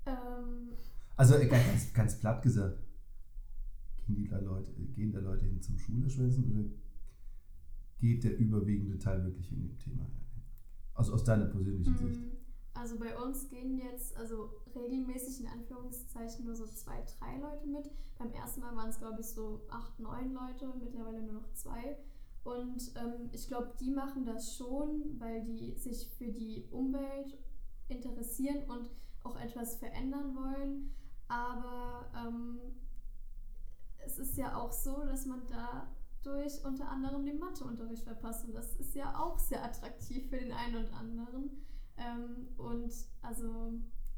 Ähm, 0.06 0.70
Also 1.16 1.34
äh, 1.34 1.46
ganz, 1.46 1.92
ganz 1.92 2.18
platt 2.18 2.42
gesagt, 2.42 2.82
gehen, 3.96 4.16
die 4.16 4.28
da 4.28 4.38
Leute, 4.38 4.72
gehen 4.94 5.12
da 5.12 5.20
Leute 5.20 5.46
hin 5.46 5.60
zum 5.60 5.78
Schuleschwänzen 5.78 6.50
oder 6.50 6.68
geht 7.98 8.24
der 8.24 8.38
überwiegende 8.38 8.98
Teil 8.98 9.24
wirklich 9.24 9.50
wegen 9.52 9.68
dem 9.68 9.78
Thema? 9.78 10.06
Also 10.94 11.14
aus 11.14 11.24
deiner 11.24 11.46
persönlichen 11.46 11.96
Sicht. 11.96 12.20
Also 12.74 12.98
bei 12.98 13.18
uns 13.18 13.48
gehen 13.48 13.78
jetzt, 13.78 14.16
also 14.16 14.50
regelmäßig 14.74 15.40
in 15.40 15.48
Anführungszeichen 15.48 16.44
nur 16.44 16.54
so 16.54 16.66
zwei, 16.66 17.04
drei 17.18 17.38
Leute 17.38 17.66
mit. 17.66 17.90
Beim 18.18 18.32
ersten 18.32 18.60
Mal 18.60 18.76
waren 18.76 18.90
es, 18.90 18.98
glaube 18.98 19.20
ich, 19.20 19.26
so 19.26 19.60
acht, 19.68 19.98
neun 19.98 20.32
Leute, 20.32 20.72
mittlerweile 20.80 21.22
nur 21.22 21.34
noch 21.40 21.52
zwei. 21.52 21.98
Und 22.44 22.92
ähm, 22.96 23.28
ich 23.32 23.48
glaube, 23.48 23.74
die 23.80 23.90
machen 23.90 24.24
das 24.24 24.56
schon, 24.56 25.18
weil 25.18 25.42
die 25.42 25.74
sich 25.76 26.08
für 26.16 26.28
die 26.28 26.66
Umwelt 26.70 27.36
interessieren 27.88 28.62
und 28.70 28.88
auch 29.24 29.38
etwas 29.38 29.76
verändern 29.76 30.34
wollen. 30.34 30.94
Aber 31.28 32.10
ähm, 32.16 32.60
es 33.98 34.18
ist 34.18 34.36
ja 34.36 34.56
auch 34.56 34.72
so, 34.72 35.04
dass 35.04 35.26
man 35.26 35.42
dadurch 35.48 36.64
unter 36.64 36.88
anderem 36.88 37.26
den 37.26 37.38
Matheunterricht 37.38 38.04
verpasst. 38.04 38.46
Und 38.46 38.54
das 38.54 38.74
ist 38.76 38.94
ja 38.94 39.18
auch 39.18 39.38
sehr 39.38 39.62
attraktiv 39.62 40.28
für 40.30 40.38
den 40.38 40.52
einen 40.52 40.86
und 40.86 40.94
anderen. 40.94 41.50
Ähm, 42.00 42.48
und 42.56 42.92
also 43.22 43.72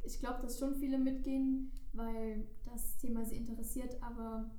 ich 0.05 0.19
glaube, 0.19 0.43
dass 0.43 0.59
schon 0.59 0.75
viele 0.75 0.99
mitgehen, 0.99 1.71
weil 1.93 2.47
das 2.65 2.97
Thema 2.97 3.25
sie 3.25 3.37
interessiert, 3.37 4.01
aber 4.03 4.51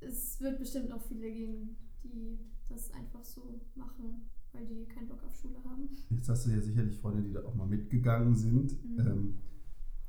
es 0.00 0.40
wird 0.40 0.58
bestimmt 0.58 0.92
auch 0.92 1.02
viele 1.02 1.30
geben, 1.30 1.76
die 2.04 2.38
das 2.68 2.92
einfach 2.92 3.24
so 3.24 3.60
machen, 3.74 4.28
weil 4.52 4.66
die 4.66 4.86
keinen 4.86 5.08
Bock 5.08 5.22
auf 5.24 5.34
Schule 5.34 5.58
haben. 5.64 5.88
Jetzt 6.10 6.28
hast 6.28 6.46
du 6.46 6.50
ja 6.50 6.60
sicherlich 6.60 6.96
Freunde, 6.98 7.22
die 7.22 7.32
da 7.32 7.44
auch 7.44 7.54
mal 7.54 7.66
mitgegangen 7.66 8.34
sind. 8.34 8.72
Mhm. 8.84 9.00
Ähm, 9.00 9.38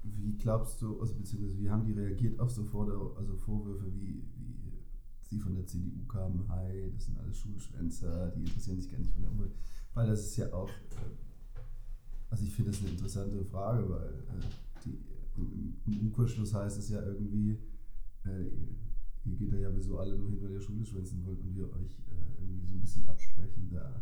wie 0.04 0.38
glaubst 0.38 0.82
du, 0.82 1.00
also 1.02 1.14
beziehungsweise 1.16 1.58
wie 1.58 1.70
haben 1.70 1.86
die 1.86 1.94
reagiert 1.94 2.40
auf 2.40 2.52
so 2.52 2.64
Vorder 2.64 2.98
also 3.18 3.36
Vorwürfe, 3.36 3.94
wie, 3.94 4.24
wie 4.36 4.50
sie 5.22 5.40
von 5.40 5.56
der 5.56 5.66
CDU 5.66 6.06
kamen, 6.08 6.48
hi, 6.48 6.92
das 6.94 7.06
sind 7.06 7.20
alles 7.20 7.38
Schulschwänzer, 7.38 8.32
die 8.32 8.42
interessieren 8.42 8.80
sich 8.80 8.90
gar 8.92 8.98
nicht 8.98 9.12
von 9.12 9.22
der 9.22 9.32
Umwelt. 9.32 9.54
Weil 9.94 10.08
das 10.08 10.26
ist 10.26 10.38
ja 10.38 10.52
auch, 10.54 10.70
äh, 10.70 11.29
also 12.30 12.44
ich 12.44 12.54
finde 12.54 12.72
das 12.72 12.82
eine 12.82 12.92
interessante 12.92 13.44
Frage, 13.46 13.90
weil 13.90 14.10
äh, 14.10 14.84
die, 14.86 15.00
im, 15.38 15.78
im 15.86 16.18
heißt 16.18 16.78
es 16.78 16.90
ja 16.90 17.02
irgendwie, 17.02 17.58
äh, 18.26 18.46
ihr 19.26 19.36
geht 19.36 19.52
da 19.52 19.58
ja 19.58 19.72
sowieso 19.72 19.98
alle 20.00 20.18
nur 20.18 20.30
hin, 20.30 20.42
weil 20.42 20.52
ihr 20.52 20.62
Schule 20.62 20.86
schwänzen 20.86 21.26
wollt 21.26 21.40
und 21.42 21.56
wir 21.56 21.66
euch 21.74 22.00
äh, 22.00 22.42
irgendwie 22.42 22.66
so 22.66 22.76
ein 22.76 22.82
bisschen 22.82 23.06
absprechen, 23.08 23.70
da 23.72 24.02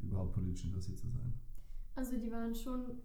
überhaupt 0.00 0.34
politisch 0.34 0.64
interessiert 0.64 0.98
zu 0.98 1.08
sein. 1.08 1.32
Also 1.94 2.16
die 2.18 2.30
waren 2.30 2.54
schon 2.54 2.98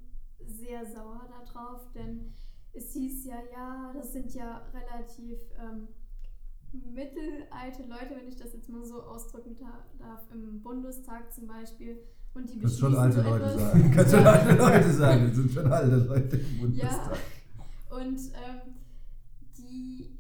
sehr 0.45 0.86
sauer 0.86 1.27
darauf, 1.29 1.91
denn 1.93 2.31
es 2.74 2.93
hieß 2.93 3.25
ja, 3.25 3.39
ja, 3.51 3.91
das 3.93 4.13
sind 4.13 4.33
ja 4.33 4.65
relativ 4.74 5.39
ähm, 5.59 5.88
mittelalte 6.71 7.83
Leute, 7.83 8.15
wenn 8.15 8.27
ich 8.27 8.36
das 8.36 8.53
jetzt 8.53 8.69
mal 8.69 8.86
so 8.86 9.01
ausdrücken 9.01 9.55
darf, 10.00 10.29
im 10.31 10.62
Bundestag 10.62 11.33
zum 11.33 11.47
Beispiel. 11.47 12.00
Und 12.38 12.53
die 12.53 12.60
Kannst 12.60 12.79
schon 12.79 12.96
alte 12.96 13.24
so 13.24 13.29
Leute 13.29 13.58
sagen. 13.60 13.91
Kannst 13.91 14.12
schon 14.12 14.24
Ja. 14.24 14.32
alte 14.32 14.56
Leute 14.56 14.94
sagen. 14.94 15.27
Das 15.27 15.36
sind 15.36 15.51
schon 15.51 15.72
alte 15.72 15.96
Leute 15.98 16.38
im 16.38 16.46
Ja, 16.46 16.60
Bundestag. 16.62 17.17
und 17.89 18.20
ähm, 18.36 18.74
die, 19.58 20.17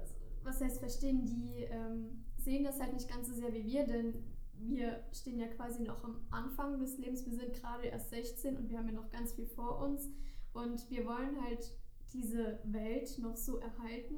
also, 0.00 0.14
was 0.44 0.60
heißt 0.60 0.78
verstehen, 0.80 1.24
die 1.24 1.64
ähm, 1.70 2.24
sehen 2.36 2.64
das 2.64 2.80
halt 2.80 2.92
nicht 2.92 3.08
ganz 3.08 3.28
so 3.28 3.34
sehr 3.34 3.52
wie 3.52 3.64
wir, 3.64 3.86
denn 3.86 4.14
wir 4.60 5.04
stehen 5.12 5.38
ja 5.38 5.46
quasi 5.46 5.82
noch 5.84 6.02
am 6.04 6.16
Anfang 6.30 6.78
des 6.80 6.98
Lebens. 6.98 7.24
Wir 7.24 7.34
sind 7.36 7.54
gerade 7.54 7.84
erst 7.86 8.10
16 8.10 8.56
und 8.56 8.68
wir 8.68 8.78
haben 8.78 8.88
ja 8.88 8.94
noch 8.94 9.08
ganz 9.10 9.32
viel 9.32 9.46
vor 9.46 9.78
uns. 9.80 10.08
Und 10.52 10.90
wir 10.90 11.06
wollen 11.06 11.40
halt 11.44 11.72
diese 12.12 12.58
Welt 12.64 13.18
noch 13.20 13.36
so 13.36 13.58
erhalten 13.58 14.16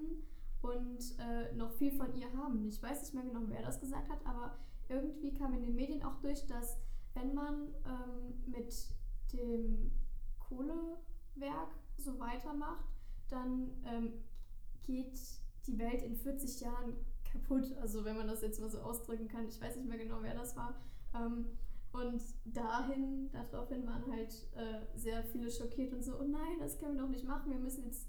und 0.62 0.98
äh, 1.18 1.54
noch 1.56 1.72
viel 1.72 1.92
von 1.92 2.14
ihr 2.16 2.32
haben. 2.36 2.66
Ich 2.66 2.82
weiß 2.82 3.02
nicht 3.02 3.14
mehr 3.14 3.24
genau, 3.24 3.40
wer 3.48 3.62
das 3.62 3.80
gesagt 3.80 4.08
hat, 4.08 4.18
aber 4.24 4.56
irgendwie 4.88 5.34
kam 5.34 5.52
in 5.54 5.62
den 5.62 5.74
Medien 5.74 6.02
auch 6.02 6.16
durch, 6.22 6.46
dass 6.46 6.78
wenn 7.20 7.34
man 7.34 7.74
ähm, 7.84 8.34
mit 8.46 8.74
dem 9.32 9.90
Kohlewerk 10.38 11.74
so 11.96 12.18
weitermacht, 12.18 12.86
dann 13.28 13.70
ähm, 13.84 14.12
geht 14.82 15.18
die 15.66 15.78
Welt 15.78 16.02
in 16.02 16.16
40 16.16 16.60
Jahren 16.60 16.96
kaputt. 17.30 17.72
Also 17.80 18.04
wenn 18.04 18.16
man 18.16 18.26
das 18.26 18.42
jetzt 18.42 18.60
mal 18.60 18.70
so 18.70 18.80
ausdrücken 18.80 19.28
kann. 19.28 19.46
Ich 19.48 19.60
weiß 19.60 19.76
nicht 19.76 19.88
mehr 19.88 19.98
genau, 19.98 20.18
wer 20.22 20.34
das 20.34 20.56
war. 20.56 20.74
Ähm, 21.14 21.46
und 21.92 22.22
dahin, 22.44 23.30
daraufhin 23.32 23.86
waren 23.86 24.10
halt 24.12 24.32
äh, 24.54 24.96
sehr 24.96 25.24
viele 25.24 25.50
schockiert 25.50 25.92
und 25.92 26.04
so, 26.04 26.18
oh 26.20 26.24
nein, 26.24 26.58
das 26.60 26.78
können 26.78 26.94
wir 26.94 27.02
doch 27.02 27.08
nicht 27.08 27.26
machen. 27.26 27.50
Wir 27.50 27.58
müssen 27.58 27.84
jetzt 27.84 28.08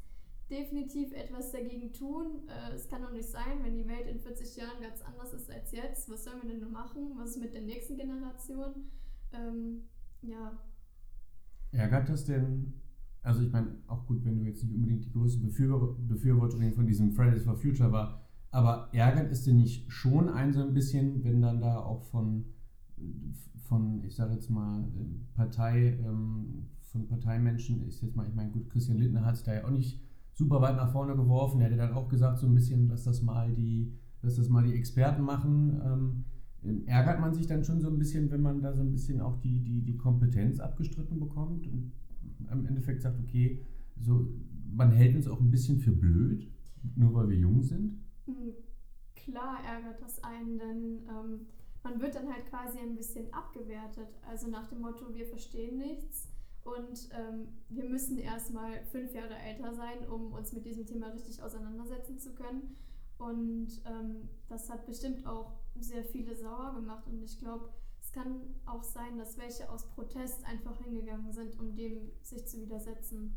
definitiv 0.52 1.14
etwas 1.14 1.52
dagegen 1.52 1.92
tun. 1.92 2.48
Äh, 2.48 2.74
es 2.74 2.88
kann 2.88 3.02
doch 3.02 3.12
nicht 3.12 3.30
sein, 3.30 3.64
wenn 3.64 3.76
die 3.76 3.88
Welt 3.88 4.08
in 4.08 4.20
40 4.20 4.56
Jahren 4.56 4.82
ganz 4.82 5.02
anders 5.02 5.34
ist 5.34 5.50
als 5.50 5.72
jetzt. 5.72 6.10
Was 6.10 6.24
sollen 6.24 6.42
wir 6.44 6.50
denn 6.50 6.60
nun 6.60 6.72
machen? 6.72 7.14
Was 7.18 7.32
ist 7.32 7.38
mit 7.38 7.54
der 7.54 7.62
nächsten 7.62 7.98
Generation? 7.98 8.92
Ähm, 9.34 9.82
ja, 10.22 10.60
Ärgert 11.72 12.10
das 12.10 12.26
denn, 12.26 12.74
also 13.22 13.42
ich 13.42 13.52
meine, 13.52 13.78
auch 13.88 14.06
gut, 14.06 14.26
wenn 14.26 14.40
du 14.40 14.46
jetzt 14.46 14.64
nicht 14.64 14.76
unbedingt 14.76 15.06
die 15.06 15.12
größte 15.12 15.42
Befür 15.42 15.96
Befürworterin 16.08 16.74
von 16.74 16.86
diesem 16.86 17.14
Fridays 17.14 17.44
for 17.44 17.56
Future 17.56 17.92
war, 17.92 18.22
aber 18.52 18.90
ärgert 18.92 19.32
es 19.32 19.46
denn 19.46 19.56
nicht 19.58 19.90
schon 19.90 20.28
ein 20.28 20.52
so 20.52 20.62
ein 20.62 20.74
bisschen, 20.74 21.24
wenn 21.24 21.42
dann 21.42 21.62
da 21.62 21.80
auch 21.80 22.04
von, 22.04 22.46
von 23.64 24.04
ich 24.04 24.16
sage 24.16 24.34
jetzt 24.34 24.50
mal, 24.50 24.86
Partei, 25.34 25.98
ähm, 26.04 26.68
von 26.92 27.08
Parteimenschen 27.08 27.88
ist 27.88 28.02
jetzt 28.02 28.18
mal, 28.18 28.28
ich 28.28 28.36
meine, 28.36 28.52
gut, 28.52 28.70
Christian 28.70 28.98
Lindner 28.98 29.24
hat 29.24 29.38
sich 29.38 29.46
da 29.46 29.54
ja 29.54 29.64
auch 29.64 29.72
nicht 29.72 30.02
super 30.34 30.60
weit 30.60 30.76
nach 30.76 30.92
vorne 30.92 31.16
geworfen, 31.16 31.62
er 31.62 31.68
hätte 31.68 31.78
dann 31.78 31.94
auch 31.94 32.10
gesagt 32.10 32.40
so 32.40 32.48
ein 32.48 32.54
bisschen, 32.54 32.90
dass 32.90 33.06
das 33.06 33.22
mal 33.22 33.54
die, 33.54 33.98
dass 34.22 34.36
das 34.36 34.50
mal 34.50 34.64
die 34.64 34.74
Experten 34.74 35.22
machen, 35.24 35.82
ähm, 35.86 36.26
Ärgert 36.86 37.20
man 37.20 37.34
sich 37.34 37.48
dann 37.48 37.64
schon 37.64 37.82
so 37.82 37.88
ein 37.88 37.98
bisschen, 37.98 38.30
wenn 38.30 38.42
man 38.42 38.62
da 38.62 38.74
so 38.74 38.82
ein 38.82 38.92
bisschen 38.92 39.20
auch 39.20 39.38
die, 39.42 39.64
die, 39.64 39.82
die 39.82 39.98
Kompetenz 39.98 40.60
abgestritten 40.60 41.20
bekommt 41.20 41.68
und 41.68 41.92
im 42.52 42.66
Endeffekt 42.66 43.02
sagt, 43.02 43.20
okay, 43.20 43.66
so, 44.00 44.28
man 44.74 44.92
hält 44.92 45.16
uns 45.16 45.28
auch 45.28 45.40
ein 45.40 45.50
bisschen 45.50 45.80
für 45.80 45.92
blöd, 45.92 46.52
nur 46.96 47.14
weil 47.14 47.30
wir 47.30 47.38
jung 47.38 47.64
sind? 47.64 48.00
Mm, 48.28 48.52
Klar 49.16 49.60
ärgert 49.64 50.02
das 50.02 50.24
einen, 50.24 50.58
denn 50.58 51.02
ähm, 51.08 51.48
man 51.84 52.02
wird 52.02 52.16
dann 52.16 52.32
halt 52.32 52.46
quasi 52.48 52.80
ein 52.80 52.96
bisschen 52.96 53.32
abgewertet. 53.34 54.08
Also 54.28 54.48
nach 54.48 54.68
dem 54.68 54.82
Motto, 54.82 55.14
wir 55.14 55.26
verstehen 55.26 55.78
nichts 55.78 56.30
und 56.64 57.10
ähm, 57.12 57.50
wir 57.70 57.86
müssen 57.86 58.18
erstmal 58.18 58.84
fünf 58.92 59.14
Jahre 59.14 59.36
älter 59.36 59.74
sein, 59.74 60.08
um 60.10 60.34
uns 60.34 60.54
mit 60.54 60.66
diesem 60.66 60.86
Thema 60.86 61.08
richtig 61.08 61.42
auseinandersetzen 61.42 62.20
zu 62.20 62.34
können. 62.34 62.76
Und 63.18 63.84
ähm, 63.86 64.30
das 64.50 64.70
hat 64.70 64.86
bestimmt 64.88 65.26
auch 65.28 65.61
sehr 65.80 66.04
viele 66.04 66.36
sauer 66.36 66.74
gemacht. 66.76 67.08
Und 67.08 67.22
ich 67.24 67.40
glaube, 67.40 67.70
es 68.02 68.12
kann 68.12 68.42
auch 68.66 68.84
sein, 68.84 69.18
dass 69.18 69.38
welche 69.38 69.70
aus 69.70 69.88
Protest 69.88 70.44
einfach 70.46 70.78
hingegangen 70.84 71.32
sind, 71.32 71.58
um 71.60 71.76
dem 71.76 72.12
sich 72.22 72.48
zu 72.48 72.60
widersetzen. 72.60 73.36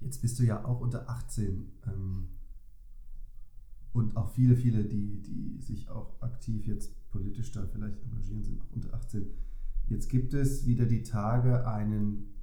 Jetzt 0.00 0.20
bist 0.20 0.38
du 0.38 0.44
ja 0.44 0.64
auch 0.64 0.80
unter 0.80 1.08
18. 1.08 1.72
Ähm, 1.86 2.28
und 3.92 4.16
auch 4.16 4.30
viele, 4.30 4.56
viele, 4.56 4.84
die, 4.84 5.22
die 5.22 5.58
sich 5.62 5.88
auch 5.88 6.20
aktiv 6.20 6.66
jetzt 6.66 6.92
politisch 7.08 7.50
da 7.52 7.66
vielleicht 7.66 8.02
engagieren, 8.02 8.44
sind 8.44 8.60
auch 8.60 8.74
unter 8.74 8.92
18. 8.92 9.30
Jetzt 9.88 10.10
gibt 10.10 10.34
es 10.34 10.66
wieder 10.66 10.84
die 10.84 11.02
Tage 11.02 11.66
einen 11.66 12.34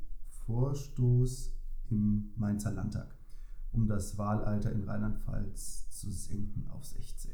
Vorstoß 0.46 1.54
im 1.90 2.32
Mainzer 2.36 2.72
Landtag, 2.72 3.16
um 3.72 3.88
das 3.88 4.18
Wahlalter 4.18 4.72
in 4.72 4.84
Rheinland-Pfalz 4.84 5.90
zu 5.92 6.10
senken 6.12 6.68
auf 6.70 6.86
16. 6.86 7.32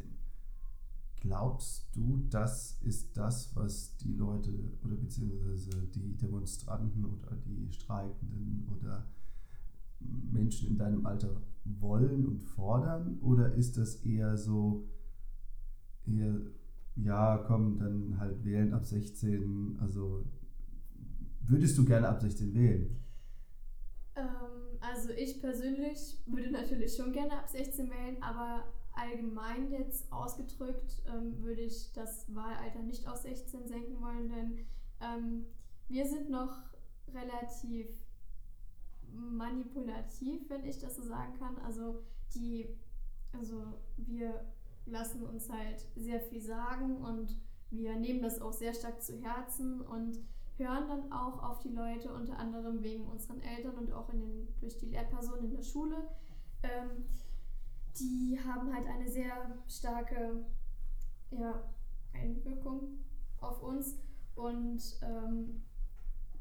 Glaubst 1.22 1.94
du, 1.96 2.26
das 2.30 2.80
ist 2.82 3.18
das, 3.18 3.54
was 3.56 3.98
die 3.98 4.14
Leute 4.14 4.52
oder 4.86 4.96
beziehungsweise 4.96 5.70
die 5.94 6.16
Demonstranten 6.16 7.04
oder 7.06 7.36
die 7.46 7.72
Streikenden 7.74 8.66
oder 8.70 9.06
Menschen 10.00 10.70
in 10.70 10.78
deinem 10.78 11.06
Alter 11.06 11.42
wollen 11.66 12.26
und 12.26 12.42
fordern? 12.42 13.20
Oder 13.22 13.54
ist 13.56 13.78
das 13.78 13.96
eher 13.98 14.38
so, 14.38 14.88
eher, 16.06 16.40
ja, 16.96 17.38
komm, 17.46 17.78
dann 17.78 18.18
halt 18.18 18.44
wählen 18.46 18.74
ab 18.74 18.86
16? 18.86 19.78
Also 19.82 20.26
würdest 21.42 21.78
du 21.78 21.84
gerne 21.84 22.08
ab 22.08 22.22
16 22.22 22.54
wählen? 22.54 22.96
Ähm, 24.16 24.78
also 24.80 25.10
ich 25.10 25.42
persönlich 25.42 26.22
würde 26.28 26.52
natürlich 26.52 26.96
schon 26.96 27.12
gerne 27.12 27.40
ab 27.40 27.50
16 27.50 27.90
wählen, 27.90 28.22
aber 28.22 28.64
allgemein 29.00 29.72
jetzt 29.72 30.12
ausgedrückt 30.12 31.02
ähm, 31.08 31.42
würde 31.42 31.62
ich 31.62 31.92
das 31.94 32.34
Wahlalter 32.34 32.82
nicht 32.82 33.08
auf 33.08 33.18
16 33.18 33.68
senken 33.68 34.02
wollen, 34.02 34.30
denn 34.30 34.66
ähm, 35.02 35.46
wir 35.88 36.08
sind 36.08 36.30
noch 36.30 36.58
relativ 37.14 37.88
manipulativ, 39.12 40.50
wenn 40.50 40.66
ich 40.66 40.80
das 40.80 40.96
so 40.96 41.04
sagen 41.04 41.34
kann. 41.40 41.58
Also 41.66 42.04
die, 42.36 42.68
also 43.34 43.74
wir 43.98 44.46
lassen 44.86 45.24
uns 45.26 45.50
halt 45.50 45.86
sehr 45.96 46.20
viel 46.20 46.42
sagen 46.42 46.98
und 46.98 47.36
wir 47.72 47.96
nehmen 47.96 48.22
das 48.22 48.42
auch 48.42 48.54
sehr 48.54 48.74
stark 48.74 49.02
zu 49.02 49.18
Herzen 49.22 49.82
und 49.82 50.20
hören 50.58 50.88
dann 50.88 51.12
auch 51.12 51.42
auf 51.44 51.60
die 51.60 51.70
Leute, 51.70 52.14
unter 52.14 52.38
anderem 52.38 52.84
wegen 52.84 53.06
unseren 53.06 53.40
Eltern 53.42 53.76
und 53.76 53.94
auch 53.94 54.10
in 54.10 54.20
den, 54.20 54.48
durch 54.60 54.78
die 54.78 54.88
Lehrpersonen 54.88 55.46
in 55.46 55.56
der 55.56 55.64
Schule. 55.64 56.10
Ähm, 56.64 57.06
die 58.00 58.40
haben 58.40 58.74
halt 58.74 58.88
eine 58.88 59.08
sehr 59.08 59.58
starke 59.68 60.46
ja, 61.32 61.64
Einwirkung 62.14 63.00
auf 63.40 63.62
uns 63.62 63.98
und 64.36 64.82
ähm, 65.02 65.62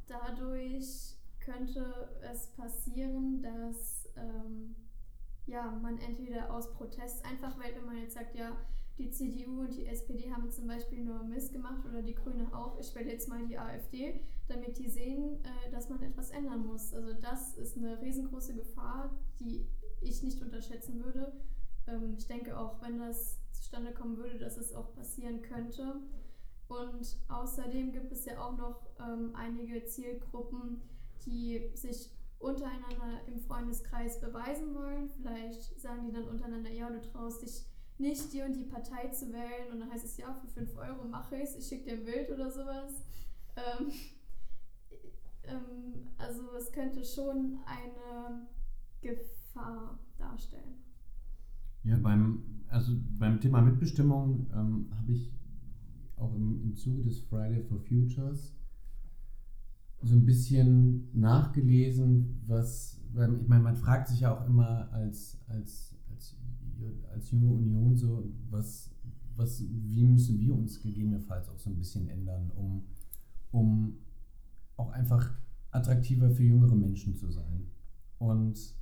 dadurch 0.06 1.14
könnte 1.40 2.10
es 2.20 2.48
passieren, 2.48 3.42
dass 3.42 4.08
ähm, 4.16 4.74
ja, 5.46 5.70
man 5.82 5.98
entweder 5.98 6.52
aus 6.52 6.72
Protest 6.74 7.24
einfach 7.24 7.58
wählt, 7.58 7.76
wenn 7.76 7.86
man 7.86 7.98
jetzt 7.98 8.14
sagt, 8.14 8.34
ja, 8.34 8.56
die 8.98 9.10
CDU 9.10 9.60
und 9.60 9.74
die 9.74 9.86
SPD 9.86 10.30
haben 10.30 10.50
zum 10.50 10.66
Beispiel 10.66 11.04
nur 11.04 11.22
Mist 11.22 11.52
gemacht 11.52 11.86
oder 11.86 12.02
die 12.02 12.14
Grüne 12.14 12.52
auch. 12.52 12.78
Ich 12.78 12.94
wähle 12.94 13.12
jetzt 13.12 13.28
mal 13.28 13.46
die 13.46 13.56
AfD, 13.56 14.20
damit 14.48 14.76
die 14.76 14.88
sehen, 14.88 15.38
äh, 15.44 15.70
dass 15.70 15.88
man 15.88 16.02
etwas 16.02 16.30
ändern 16.30 16.66
muss. 16.66 16.92
Also 16.92 17.14
das 17.14 17.56
ist 17.56 17.76
eine 17.76 18.00
riesengroße 18.00 18.54
Gefahr, 18.54 19.16
die 19.38 19.66
ich 20.00 20.22
nicht 20.22 20.40
unterschätzen 20.42 21.04
würde. 21.04 21.32
Ähm, 21.86 22.14
ich 22.16 22.26
denke 22.26 22.58
auch, 22.58 22.80
wenn 22.82 22.98
das 22.98 23.38
zustande 23.52 23.92
kommen 23.92 24.16
würde, 24.16 24.38
dass 24.38 24.56
es 24.56 24.74
auch 24.74 24.94
passieren 24.94 25.42
könnte. 25.42 26.00
Und 26.68 27.16
außerdem 27.28 27.92
gibt 27.92 28.12
es 28.12 28.26
ja 28.26 28.40
auch 28.40 28.56
noch 28.56 28.86
ähm, 29.00 29.34
einige 29.34 29.84
Zielgruppen, 29.86 30.82
die 31.24 31.70
sich 31.74 32.10
untereinander 32.38 33.20
im 33.26 33.40
Freundeskreis 33.40 34.20
beweisen 34.20 34.74
wollen. 34.74 35.08
Vielleicht 35.08 35.80
sagen 35.80 36.06
die 36.06 36.12
dann 36.12 36.28
untereinander, 36.28 36.70
ja, 36.70 36.88
du 36.90 37.00
traust 37.00 37.42
dich 37.42 37.64
nicht, 37.96 38.32
die 38.32 38.42
und 38.42 38.52
die 38.52 38.64
Partei 38.64 39.08
zu 39.08 39.32
wählen. 39.32 39.72
Und 39.72 39.80
dann 39.80 39.90
heißt 39.90 40.04
es, 40.04 40.18
ja, 40.18 40.32
für 40.34 40.46
5 40.46 40.76
Euro 40.76 41.04
mache 41.04 41.36
ich 41.36 41.42
es, 41.44 41.56
ich 41.56 41.66
schicke 41.66 41.84
dir 41.84 41.92
ein 41.94 42.04
Bild 42.04 42.30
oder 42.30 42.50
sowas. 42.50 42.92
Ähm, 43.56 43.90
ähm, 45.44 46.08
also 46.18 46.52
es 46.56 46.70
könnte 46.70 47.04
schon 47.04 47.58
eine 47.66 48.46
Gefahr 49.00 49.37
darstellen. 50.18 50.74
Ja, 51.84 51.96
beim, 51.96 52.42
also 52.68 52.92
beim 53.18 53.40
Thema 53.40 53.62
Mitbestimmung 53.62 54.46
ähm, 54.52 54.88
habe 54.96 55.12
ich 55.12 55.32
auch 56.16 56.34
im, 56.34 56.62
im 56.62 56.76
Zuge 56.76 57.02
des 57.02 57.20
Friday 57.20 57.62
for 57.62 57.78
Futures 57.80 58.54
so 60.02 60.14
ein 60.14 60.24
bisschen 60.24 61.08
nachgelesen, 61.12 62.40
was, 62.46 63.00
ich 63.10 63.48
meine, 63.48 63.62
man 63.62 63.76
fragt 63.76 64.08
sich 64.08 64.20
ja 64.20 64.36
auch 64.36 64.46
immer 64.46 64.92
als, 64.92 65.40
als, 65.48 65.96
als, 66.10 66.36
als 67.12 67.30
junge 67.30 67.52
Union 67.52 67.96
so, 67.96 68.30
was, 68.50 68.94
was, 69.36 69.64
wie 69.68 70.06
müssen 70.06 70.38
wir 70.38 70.54
uns 70.54 70.80
gegebenenfalls 70.80 71.48
auch 71.48 71.58
so 71.58 71.70
ein 71.70 71.76
bisschen 71.76 72.08
ändern, 72.08 72.50
um, 72.54 72.84
um 73.50 73.98
auch 74.76 74.90
einfach 74.90 75.32
attraktiver 75.70 76.30
für 76.30 76.44
jüngere 76.44 76.76
Menschen 76.76 77.16
zu 77.16 77.30
sein. 77.30 77.66
Und 78.18 78.77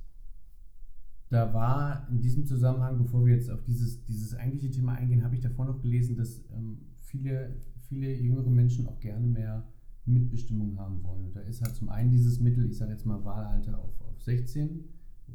da 1.29 1.53
war 1.53 2.07
in 2.09 2.21
diesem 2.21 2.45
Zusammenhang, 2.45 2.97
bevor 2.97 3.25
wir 3.25 3.35
jetzt 3.35 3.49
auf 3.49 3.63
dieses, 3.63 4.03
dieses 4.05 4.33
eigentliche 4.35 4.71
Thema 4.71 4.93
eingehen, 4.93 5.23
habe 5.23 5.35
ich 5.35 5.41
davor 5.41 5.65
noch 5.65 5.81
gelesen, 5.81 6.15
dass 6.15 6.41
ähm, 6.51 6.77
viele, 7.01 7.55
viele 7.87 8.13
jüngere 8.13 8.49
Menschen 8.49 8.87
auch 8.87 8.99
gerne 8.99 9.27
mehr 9.27 9.67
Mitbestimmung 10.05 10.77
haben 10.77 11.03
wollen. 11.03 11.25
Und 11.25 11.35
da 11.35 11.41
ist 11.41 11.61
halt 11.61 11.75
zum 11.75 11.89
einen 11.89 12.11
dieses 12.11 12.39
Mittel, 12.39 12.65
ich 12.65 12.77
sage 12.77 12.93
jetzt 12.93 13.05
mal 13.05 13.23
Wahlalter 13.25 13.77
auf, 13.77 14.01
auf 14.01 14.21
16 14.21 14.85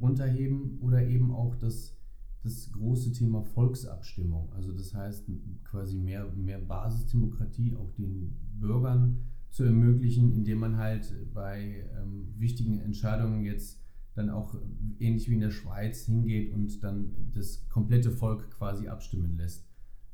runterheben 0.01 0.79
oder 0.81 1.07
eben 1.07 1.31
auch 1.31 1.55
das, 1.57 1.95
das 2.43 2.73
große 2.73 3.13
Thema 3.13 3.43
Volksabstimmung. 3.43 4.51
Also 4.55 4.73
das 4.73 4.95
heißt 4.95 5.31
quasi 5.65 5.99
mehr, 5.99 6.27
mehr 6.35 6.59
Basisdemokratie 6.59 7.77
auch 7.77 7.93
den 7.93 8.37
Bürgern 8.59 9.19
zu 9.51 9.65
ermöglichen, 9.65 10.33
indem 10.33 10.61
man 10.61 10.79
halt 10.79 11.15
bei 11.35 11.85
ähm, 12.01 12.33
wichtigen 12.39 12.79
Entscheidungen 12.79 13.45
jetzt 13.45 13.82
dann 14.15 14.31
auch 14.31 14.55
ähnlich 14.99 15.29
wie 15.29 15.35
in 15.35 15.41
der 15.41 15.51
Schweiz 15.51 16.05
hingeht 16.05 16.53
und 16.53 16.83
dann 16.83 17.31
das 17.33 17.69
komplette 17.69 18.11
Volk 18.11 18.51
quasi 18.51 18.89
abstimmen 18.89 19.37
lässt. 19.37 19.67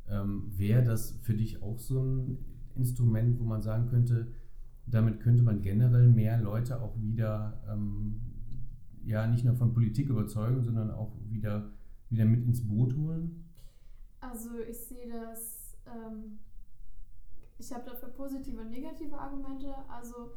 Ähm, 0.09 0.45
Wäre 0.57 0.85
das 0.85 1.19
für 1.23 1.35
dich 1.35 1.63
auch 1.63 1.79
so 1.79 2.03
ein 2.03 2.39
Instrument, 2.77 3.39
wo 3.41 3.45
man 3.45 3.61
sagen 3.61 3.89
könnte, 3.89 4.33
damit 4.87 5.21
könnte 5.21 5.43
man 5.43 5.61
generell 5.61 6.09
mehr 6.09 6.41
Leute 6.41 6.81
auch 6.81 6.97
wieder, 7.01 7.63
ähm, 7.69 8.21
ja, 9.05 9.27
nicht 9.27 9.45
nur 9.45 9.55
von 9.55 9.73
Politik 9.73 10.09
überzeugen, 10.09 10.63
sondern 10.63 10.91
auch 10.91 11.13
wieder, 11.29 11.73
wieder 12.09 12.25
mit 12.25 12.45
ins 12.45 12.67
Boot 12.67 12.95
holen? 12.97 13.45
Also 14.21 14.51
ich 14.69 14.79
sehe 14.79 15.09
das, 15.09 15.77
ähm, 15.87 16.39
ich 17.59 17.73
habe 17.73 17.85
dafür 17.85 18.09
positive 18.11 18.61
und 18.61 18.71
negative 18.71 19.19
Argumente. 19.19 19.75
Also 19.89 20.33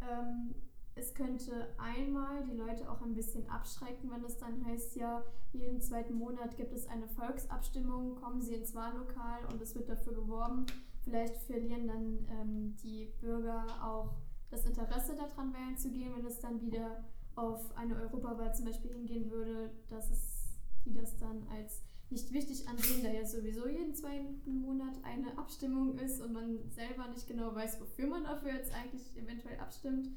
ähm, 0.00 0.54
es 0.94 1.14
könnte 1.14 1.68
einmal 1.78 2.44
die 2.44 2.56
Leute 2.56 2.90
auch 2.90 3.00
ein 3.00 3.14
bisschen 3.14 3.48
abschrecken, 3.48 4.10
wenn 4.10 4.24
es 4.24 4.36
dann 4.36 4.64
heißt, 4.64 4.96
ja, 4.96 5.24
jeden 5.52 5.80
zweiten 5.80 6.14
Monat 6.14 6.56
gibt 6.56 6.72
es 6.72 6.86
eine 6.86 7.08
Volksabstimmung, 7.08 8.16
kommen 8.16 8.42
Sie 8.42 8.54
ins 8.54 8.74
Wahllokal 8.74 9.44
und 9.50 9.60
es 9.62 9.74
wird 9.74 9.88
dafür 9.88 10.12
geworben. 10.14 10.66
Vielleicht 11.04 11.36
verlieren 11.36 11.88
dann 11.88 12.26
ähm, 12.30 12.76
die 12.82 13.12
Bürger 13.20 13.64
auch 13.82 14.14
das 14.50 14.66
Interesse 14.66 15.16
daran, 15.16 15.54
wählen 15.54 15.76
zu 15.76 15.90
gehen, 15.90 16.12
wenn 16.14 16.26
es 16.26 16.40
dann 16.40 16.60
wieder 16.60 17.04
auf 17.34 17.74
eine 17.76 17.96
Europawahl 17.96 18.54
zum 18.54 18.66
Beispiel 18.66 18.92
hingehen 18.92 19.30
würde, 19.30 19.70
dass 19.88 20.10
es, 20.10 20.58
die 20.84 20.92
das 20.92 21.16
dann 21.16 21.46
als 21.50 21.82
nicht 22.10 22.30
wichtig 22.32 22.68
ansehen, 22.68 23.02
da 23.02 23.10
ja 23.10 23.24
sowieso 23.24 23.66
jeden 23.66 23.94
zweiten 23.94 24.60
Monat 24.60 24.94
eine 25.02 25.36
Abstimmung 25.38 25.98
ist 25.98 26.20
und 26.20 26.34
man 26.34 26.70
selber 26.70 27.08
nicht 27.08 27.26
genau 27.26 27.54
weiß, 27.54 27.80
wofür 27.80 28.06
man 28.06 28.24
dafür 28.24 28.52
jetzt 28.52 28.74
eigentlich 28.74 29.16
eventuell 29.16 29.58
abstimmt. 29.58 30.10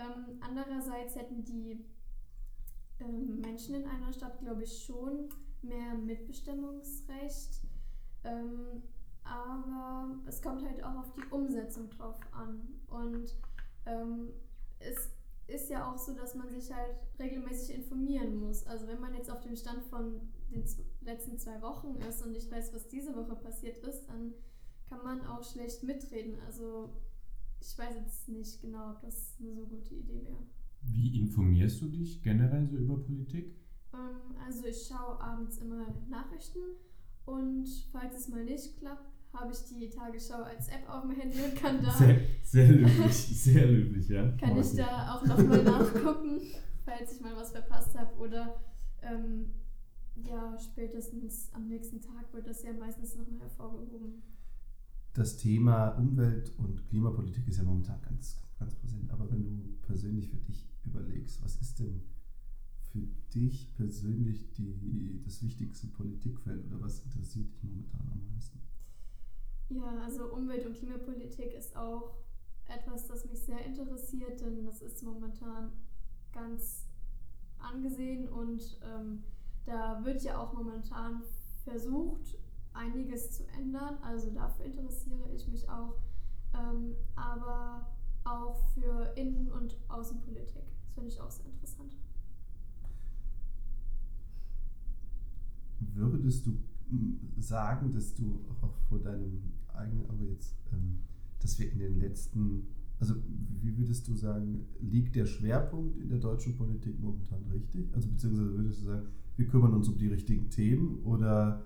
Ähm, 0.00 0.38
andererseits 0.40 1.14
hätten 1.14 1.44
die 1.44 1.84
ähm, 3.00 3.40
Menschen 3.40 3.74
in 3.74 3.86
einer 3.86 4.12
Stadt, 4.12 4.38
glaube 4.38 4.62
ich, 4.64 4.84
schon 4.84 5.28
mehr 5.62 5.94
Mitbestimmungsrecht. 5.94 7.60
Ähm, 8.24 8.82
aber 9.24 10.16
es 10.26 10.40
kommt 10.40 10.64
halt 10.64 10.82
auch 10.82 10.96
auf 10.96 11.12
die 11.12 11.26
Umsetzung 11.30 11.90
drauf 11.90 12.18
an. 12.32 12.80
Und 12.88 13.36
ähm, 13.86 14.30
es 14.78 15.10
ist 15.46 15.68
ja 15.68 15.90
auch 15.90 15.98
so, 15.98 16.14
dass 16.14 16.34
man 16.34 16.48
sich 16.48 16.72
halt 16.72 16.96
regelmäßig 17.18 17.76
informieren 17.76 18.36
muss. 18.40 18.66
Also 18.66 18.86
wenn 18.86 19.00
man 19.00 19.14
jetzt 19.14 19.30
auf 19.30 19.40
dem 19.40 19.56
Stand 19.56 19.84
von 19.84 20.20
den 20.50 20.64
letzten 21.02 21.38
zwei 21.38 21.60
Wochen 21.60 21.96
ist 22.08 22.24
und 22.24 22.32
nicht 22.32 22.50
weiß, 22.50 22.72
was 22.72 22.88
diese 22.88 23.14
Woche 23.14 23.36
passiert 23.36 23.78
ist, 23.78 24.06
dann 24.08 24.32
kann 24.88 25.04
man 25.04 25.26
auch 25.26 25.44
schlecht 25.44 25.82
mitreden. 25.82 26.38
Also 26.46 26.90
ich 27.60 27.78
weiß 27.78 27.94
jetzt 27.96 28.28
nicht 28.28 28.60
genau, 28.60 28.90
ob 28.90 29.00
das 29.02 29.36
eine 29.40 29.54
so 29.54 29.66
gute 29.66 29.94
Idee 29.94 30.22
wäre. 30.24 30.46
Wie 30.82 31.20
informierst 31.20 31.82
du 31.82 31.88
dich 31.88 32.22
generell 32.22 32.66
so 32.66 32.76
über 32.76 32.98
Politik? 32.98 33.54
Ähm, 33.92 34.36
also 34.44 34.64
ich 34.66 34.86
schaue 34.86 35.20
abends 35.20 35.58
immer 35.58 35.86
Nachrichten 36.08 36.60
und 37.26 37.68
falls 37.92 38.18
es 38.18 38.28
mal 38.28 38.44
nicht 38.44 38.78
klappt, 38.78 39.10
habe 39.32 39.52
ich 39.52 39.58
die 39.64 39.88
Tagesschau 39.88 40.42
als 40.42 40.68
App 40.68 40.88
auf 40.88 41.02
dem 41.02 41.12
Handy 41.12 41.38
und 41.42 41.54
kann 41.54 41.82
da. 41.82 41.92
Sehr, 41.92 42.20
sehr 42.42 42.68
löblich, 42.68 43.14
sehr 43.14 43.66
löblich, 43.66 44.08
ja. 44.08 44.30
Kann 44.32 44.58
ich 44.58 44.72
da 44.74 45.14
auch 45.14 45.24
nochmal 45.24 45.62
nachgucken, 45.62 46.40
falls 46.84 47.14
ich 47.14 47.20
mal 47.20 47.36
was 47.36 47.52
verpasst 47.52 47.96
habe. 47.96 48.16
Oder 48.18 48.60
ähm, 49.02 49.52
ja, 50.16 50.56
spätestens 50.58 51.50
am 51.52 51.68
nächsten 51.68 52.00
Tag 52.00 52.32
wird 52.32 52.46
das 52.46 52.62
ja 52.62 52.72
meistens 52.72 53.16
nochmal 53.16 53.40
hervorgehoben 53.40 54.22
das 55.12 55.36
Thema 55.36 55.88
Umwelt- 55.90 56.52
und 56.58 56.86
Klimapolitik 56.88 57.46
ist 57.48 57.58
ja 57.58 57.64
momentan 57.64 58.00
ganz, 58.02 58.40
ganz 58.58 58.74
präsent. 58.74 59.10
Aber 59.10 59.30
wenn 59.30 59.42
du 59.42 59.76
persönlich 59.82 60.28
für 60.28 60.36
dich 60.36 60.68
überlegst, 60.84 61.42
was 61.42 61.56
ist 61.60 61.80
denn 61.80 62.02
für 62.90 63.06
dich 63.34 63.72
persönlich 63.76 64.52
die, 64.52 65.20
das 65.24 65.42
wichtigste 65.42 65.86
Politikfeld 65.88 66.66
oder 66.66 66.80
was 66.80 67.04
interessiert 67.04 67.52
dich 67.52 67.62
momentan 67.62 68.10
am 68.12 68.34
meisten? 68.34 68.58
Ja, 69.68 70.02
also 70.02 70.32
Umwelt- 70.32 70.66
und 70.66 70.74
Klimapolitik 70.74 71.54
ist 71.54 71.76
auch 71.76 72.16
etwas, 72.68 73.06
das 73.06 73.24
mich 73.26 73.40
sehr 73.40 73.64
interessiert, 73.64 74.40
denn 74.40 74.64
das 74.64 74.82
ist 74.82 75.02
momentan 75.02 75.72
ganz 76.32 76.86
angesehen 77.58 78.28
und 78.28 78.78
ähm, 78.82 79.22
da 79.66 80.04
wird 80.04 80.22
ja 80.22 80.38
auch 80.38 80.52
momentan 80.52 81.22
versucht, 81.64 82.38
einiges 82.72 83.30
zu 83.30 83.44
ändern. 83.58 83.98
Also 84.02 84.30
dafür 84.30 84.64
interessiere 84.64 85.30
ich 85.34 85.46
mich 85.48 85.68
auch. 85.68 85.96
Ähm, 86.54 86.96
aber 87.14 87.86
auch 88.24 88.56
für 88.74 89.12
Innen- 89.16 89.50
und 89.50 89.76
Außenpolitik. 89.88 90.64
Das 90.82 90.92
finde 90.94 91.08
ich 91.08 91.20
auch 91.20 91.30
sehr 91.30 91.46
interessant. 91.46 91.96
Würdest 95.94 96.46
du 96.46 96.50
mm, 96.90 97.40
sagen, 97.40 97.92
dass 97.92 98.14
du 98.14 98.40
auch 98.62 98.74
vor 98.88 98.98
deinem 98.98 99.42
eigenen 99.74 100.08
Auge 100.10 100.26
jetzt, 100.26 100.54
ähm, 100.72 101.00
dass 101.40 101.58
wir 101.58 101.72
in 101.72 101.78
den 101.78 102.00
letzten, 102.00 102.66
also 102.98 103.14
wie 103.62 103.76
würdest 103.78 104.06
du 104.08 104.14
sagen, 104.14 104.66
liegt 104.80 105.16
der 105.16 105.26
Schwerpunkt 105.26 105.96
in 105.96 106.08
der 106.08 106.18
deutschen 106.18 106.56
Politik 106.56 107.00
momentan 107.00 107.42
richtig? 107.50 107.88
Also 107.94 108.08
beziehungsweise 108.08 108.52
würdest 108.52 108.80
du 108.80 108.84
sagen, 108.86 109.06
wir 109.36 109.46
kümmern 109.46 109.72
uns 109.72 109.88
um 109.88 109.96
die 109.96 110.08
richtigen 110.08 110.50
Themen 110.50 111.02
oder 111.04 111.64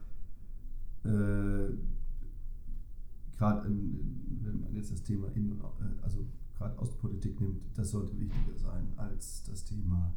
gerade 3.37 3.65
wenn 3.67 4.61
man 4.61 4.75
jetzt 4.75 4.93
das 4.93 5.03
Thema 5.03 5.29
in, 5.35 5.53
und 5.53 5.61
äh, 5.61 6.03
also 6.03 6.25
gerade 6.57 6.79
Außenpolitik 6.79 7.41
nimmt, 7.41 7.63
das 7.77 7.91
sollte 7.91 8.19
wichtiger 8.19 8.57
sein 8.57 8.93
als 8.97 9.45
das 9.45 9.65
Thema 9.65 10.15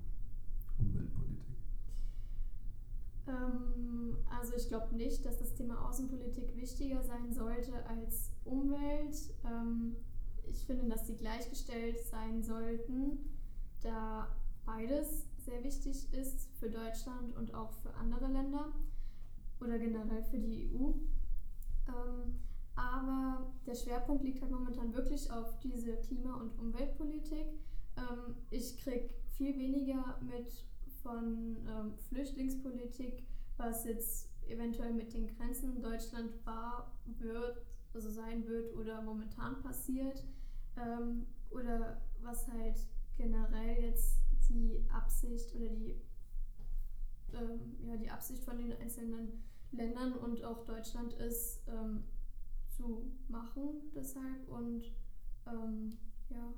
Umweltpolitik. 0.80 1.58
Ähm, 3.28 4.18
also 4.30 4.54
ich 4.56 4.68
glaube 4.68 4.96
nicht, 4.96 5.26
dass 5.26 5.38
das 5.40 5.54
Thema 5.56 5.88
Außenpolitik 5.88 6.56
wichtiger 6.56 7.02
sein 7.04 7.34
sollte 7.34 7.86
als 7.88 8.32
Umwelt. 8.46 9.34
Ähm, 9.46 9.96
ich 10.50 10.66
finde, 10.66 10.88
dass 10.88 11.08
sie 11.08 11.16
gleichgestellt 11.16 12.00
sein 12.10 12.42
sollten, 12.42 13.20
da 13.82 14.30
beides 14.66 15.26
sehr 15.46 15.64
wichtig 15.64 16.14
ist 16.14 16.50
für 16.60 16.70
Deutschland 16.70 17.36
und 17.36 17.54
auch 17.54 17.72
für 17.72 17.94
andere 17.96 18.28
Länder 18.28 18.74
oder 19.60 19.78
generell 19.78 20.24
für 20.24 20.40
die 20.40 20.70
EU. 20.72 20.92
Ähm, 21.88 22.40
aber 22.76 23.54
der 23.66 23.76
Schwerpunkt 23.76 24.24
liegt 24.24 24.42
halt 24.42 24.52
momentan 24.52 24.94
wirklich 24.94 25.32
auf 25.32 25.60
diese 25.60 25.98
Klima- 25.98 26.36
und 26.36 26.58
Umweltpolitik. 26.60 27.48
Ähm, 27.98 28.36
ich 28.52 28.78
kriege 28.78 29.10
viel 29.38 29.58
weniger 29.58 30.20
mit 30.22 30.64
von 31.02 31.58
ähm, 31.68 31.94
Flüchtlingspolitik, 32.10 33.24
was 33.58 33.86
jetzt 33.86 34.30
eventuell 34.48 34.94
mit 34.94 35.14
den 35.14 35.28
Grenzen 35.28 35.76
in 35.76 35.82
Deutschland 35.82 36.32
war, 36.46 36.92
wird, 37.06 37.66
also 37.94 38.10
sein 38.10 38.46
wird 38.48 38.76
oder 38.76 39.02
momentan 39.02 39.62
passiert. 39.62 40.24
Ähm, 40.78 41.26
oder 41.50 42.02
was 42.22 42.48
halt 42.52 42.78
generell 43.18 43.82
jetzt 43.82 44.20
die 44.50 44.86
Absicht 44.90 45.54
oder 45.56 45.68
die, 45.68 45.96
ähm, 47.34 47.76
ja, 47.88 47.98
die 47.98 48.10
Absicht 48.10 48.44
von 48.44 48.58
den 48.58 48.74
einzelnen 48.74 49.44
Ländern 49.72 50.14
und 50.14 50.44
auch 50.44 50.66
Deutschland 50.66 51.14
ist, 51.14 51.62
ähm, 51.68 52.04
zu 52.70 53.12
machen 53.28 53.92
deshalb 53.96 54.48
und 54.48 54.84
ähm, 55.48 55.94
ja. 56.30 56.54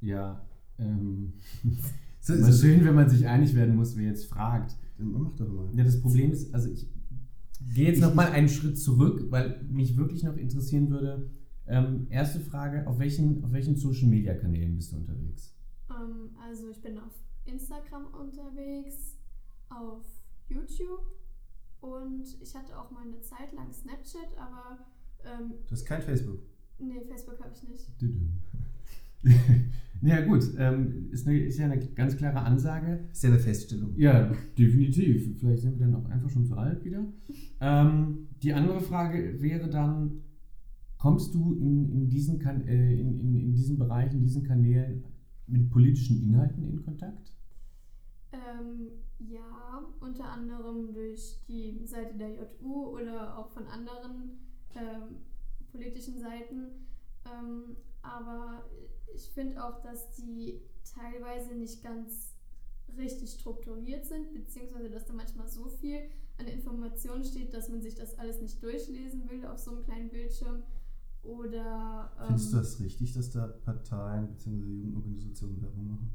Ja, 0.00 0.46
ähm, 0.78 1.32
So, 2.22 2.34
immer 2.34 2.52
schön, 2.52 2.84
wenn 2.84 2.94
man 2.94 3.08
sich 3.08 3.26
einig 3.26 3.54
werden 3.54 3.76
muss, 3.76 3.96
wer 3.96 4.04
jetzt 4.04 4.26
fragt. 4.26 4.76
Mach 4.98 5.32
doch 5.36 5.48
mal. 5.48 5.70
Ja, 5.74 5.84
das 5.84 6.00
Problem 6.02 6.30
ist, 6.32 6.52
also 6.54 6.68
ich 6.68 6.86
gehe 7.74 7.86
jetzt 7.86 7.96
Ich- 7.96 8.02
noch 8.02 8.14
mal 8.14 8.30
einen 8.30 8.48
Schritt 8.48 8.78
zurück, 8.78 9.26
weil 9.30 9.62
mich 9.70 9.96
wirklich 9.96 10.22
noch 10.22 10.36
interessieren 10.36 10.90
würde. 10.90 11.30
Ähm, 11.66 12.06
erste 12.10 12.40
Frage, 12.40 12.86
auf 12.86 12.98
welchen, 12.98 13.42
auf 13.42 13.52
welchen 13.52 13.76
Social-Media-Kanälen 13.76 14.76
bist 14.76 14.92
du 14.92 14.96
unterwegs? 14.96 15.54
Ähm, 15.88 16.30
also 16.42 16.68
ich 16.68 16.82
bin 16.82 16.98
auf 16.98 17.12
Instagram 17.44 18.06
unterwegs, 18.14 19.16
auf 19.68 20.04
YouTube 20.48 21.04
und 21.80 22.24
ich 22.40 22.54
hatte 22.54 22.78
auch 22.78 22.90
mal 22.90 23.02
eine 23.02 23.20
Zeit 23.20 23.52
lang 23.52 23.72
Snapchat, 23.72 24.36
aber 24.36 24.78
ähm, 25.24 25.54
Du 25.66 25.72
hast 25.72 25.84
kein 25.86 26.02
Facebook. 26.02 26.40
nee, 26.78 27.00
Facebook 27.08 27.38
habe 27.40 27.52
ich 27.54 27.68
nicht. 27.68 27.90
ja 30.02 30.24
gut, 30.24 30.44
ähm, 30.58 31.08
ist, 31.10 31.26
eine, 31.26 31.38
ist 31.40 31.58
ja 31.58 31.66
eine 31.66 31.78
ganz 31.78 32.16
klare 32.16 32.40
Ansage. 32.40 33.00
Ist 33.12 33.22
ja 33.22 33.30
eine 33.30 33.38
Feststellung. 33.38 33.94
Ja, 33.96 34.32
definitiv. 34.58 35.38
Vielleicht 35.38 35.62
sind 35.62 35.78
wir 35.78 35.86
dann 35.86 35.96
auch 35.96 36.08
einfach 36.08 36.30
schon 36.30 36.46
zu 36.46 36.56
alt 36.56 36.84
wieder. 36.84 37.04
Ähm, 37.60 38.28
die 38.42 38.52
andere 38.52 38.80
Frage 38.80 39.40
wäre 39.40 39.68
dann, 39.68 40.22
kommst 40.96 41.34
du 41.34 41.54
in, 41.54 41.90
in, 41.92 42.08
diesen 42.10 42.38
kan 42.38 42.66
äh, 42.66 42.94
in, 42.94 43.20
in, 43.20 43.34
in 43.36 43.52
diesen 43.54 43.78
Bereichen, 43.78 44.18
in 44.18 44.24
diesen 44.24 44.42
Kanälen 44.42 45.04
mit 45.50 45.70
politischen 45.70 46.22
Inhalten 46.22 46.64
in 46.64 46.84
Kontakt? 46.84 47.32
Ähm, 48.32 48.90
ja, 49.18 49.84
unter 50.00 50.24
anderem 50.24 50.92
durch 50.92 51.40
die 51.48 51.84
Seite 51.84 52.14
der 52.16 52.30
JU 52.30 52.96
oder 52.96 53.36
auch 53.36 53.48
von 53.50 53.66
anderen 53.66 54.38
ähm, 54.74 55.16
politischen 55.72 56.20
Seiten. 56.20 56.86
Ähm, 57.26 57.76
aber 58.02 58.64
ich 59.14 59.28
finde 59.30 59.62
auch, 59.62 59.82
dass 59.82 60.12
die 60.12 60.60
teilweise 60.94 61.54
nicht 61.54 61.82
ganz 61.82 62.34
richtig 62.96 63.30
strukturiert 63.30 64.06
sind, 64.06 64.32
beziehungsweise 64.32 64.90
dass 64.90 65.06
da 65.06 65.12
manchmal 65.12 65.48
so 65.48 65.68
viel 65.68 66.00
an 66.38 66.46
Informationen 66.46 67.24
steht, 67.24 67.52
dass 67.52 67.68
man 67.68 67.82
sich 67.82 67.94
das 67.94 68.18
alles 68.18 68.40
nicht 68.40 68.62
durchlesen 68.62 69.28
will 69.28 69.44
auf 69.46 69.58
so 69.58 69.72
einem 69.72 69.84
kleinen 69.84 70.08
Bildschirm. 70.08 70.62
Oder 71.22 72.10
ähm, 72.18 72.26
Findest 72.28 72.52
du 72.52 72.56
das 72.56 72.80
richtig, 72.80 73.12
dass 73.12 73.30
da 73.30 73.46
Parteien 73.46 74.28
bzw. 74.28 74.56
Jugendorganisationen 74.56 75.62
Werbung 75.62 75.88
machen? 75.88 76.10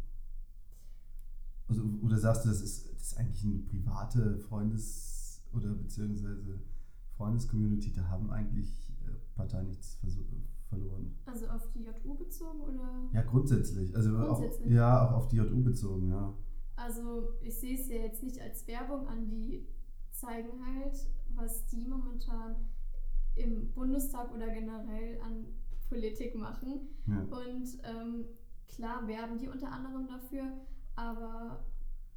Also, 1.68 1.84
oder 2.02 2.18
sagst 2.18 2.46
du, 2.46 2.50
das 2.50 2.62
ist, 2.62 2.94
das 2.94 3.02
ist 3.02 3.18
eigentlich 3.18 3.44
eine 3.44 3.60
private 3.60 4.38
Freundes- 4.38 5.42
oder 5.54 5.74
beziehungsweise 5.74 6.60
Freundescommunity, 7.18 7.94
da 7.94 8.08
haben 8.08 8.30
eigentlich 8.30 8.90
äh, 9.06 9.12
Parteien 9.36 9.68
nichts 9.68 9.98
verloren? 10.70 11.16
also 11.26 11.48
auf 11.48 11.70
die 11.72 11.84
JU 11.84 12.16
bezogen 12.16 12.62
oder? 12.62 13.10
Ja, 13.14 13.22
grundsätzlich. 13.24 13.96
Also 13.96 14.12
Grundsätzlich. 14.12 14.68
Auch, 14.68 14.72
ja, 14.72 15.08
auch 15.08 15.14
auf 15.14 15.28
die 15.28 15.38
JU 15.38 15.64
bezogen, 15.64 16.10
ja. 16.10 16.34
Also 16.76 17.30
ich 17.42 17.58
sehe 17.58 17.80
es 17.80 17.88
ja 17.88 17.98
jetzt 17.98 18.24
nicht 18.24 18.40
als 18.42 18.68
Werbung 18.68 19.08
an, 19.08 19.28
die 19.28 19.66
zeigen 20.12 20.66
halt, 20.66 21.08
was 21.36 21.68
die 21.68 21.86
momentan 21.86 22.56
im 23.36 23.72
Bundestag 23.74 24.34
oder 24.34 24.48
generell 24.50 25.20
an 25.22 25.46
Politik 25.90 26.36
machen. 26.36 26.90
ja. 27.08 27.22
Und 27.22 27.78
ähm, 27.84 28.26
klar 28.68 29.08
werben 29.08 29.38
die 29.38 29.48
unter 29.48 29.72
anderem 29.72 30.08
dafür, 30.08 30.52
aber 30.96 31.66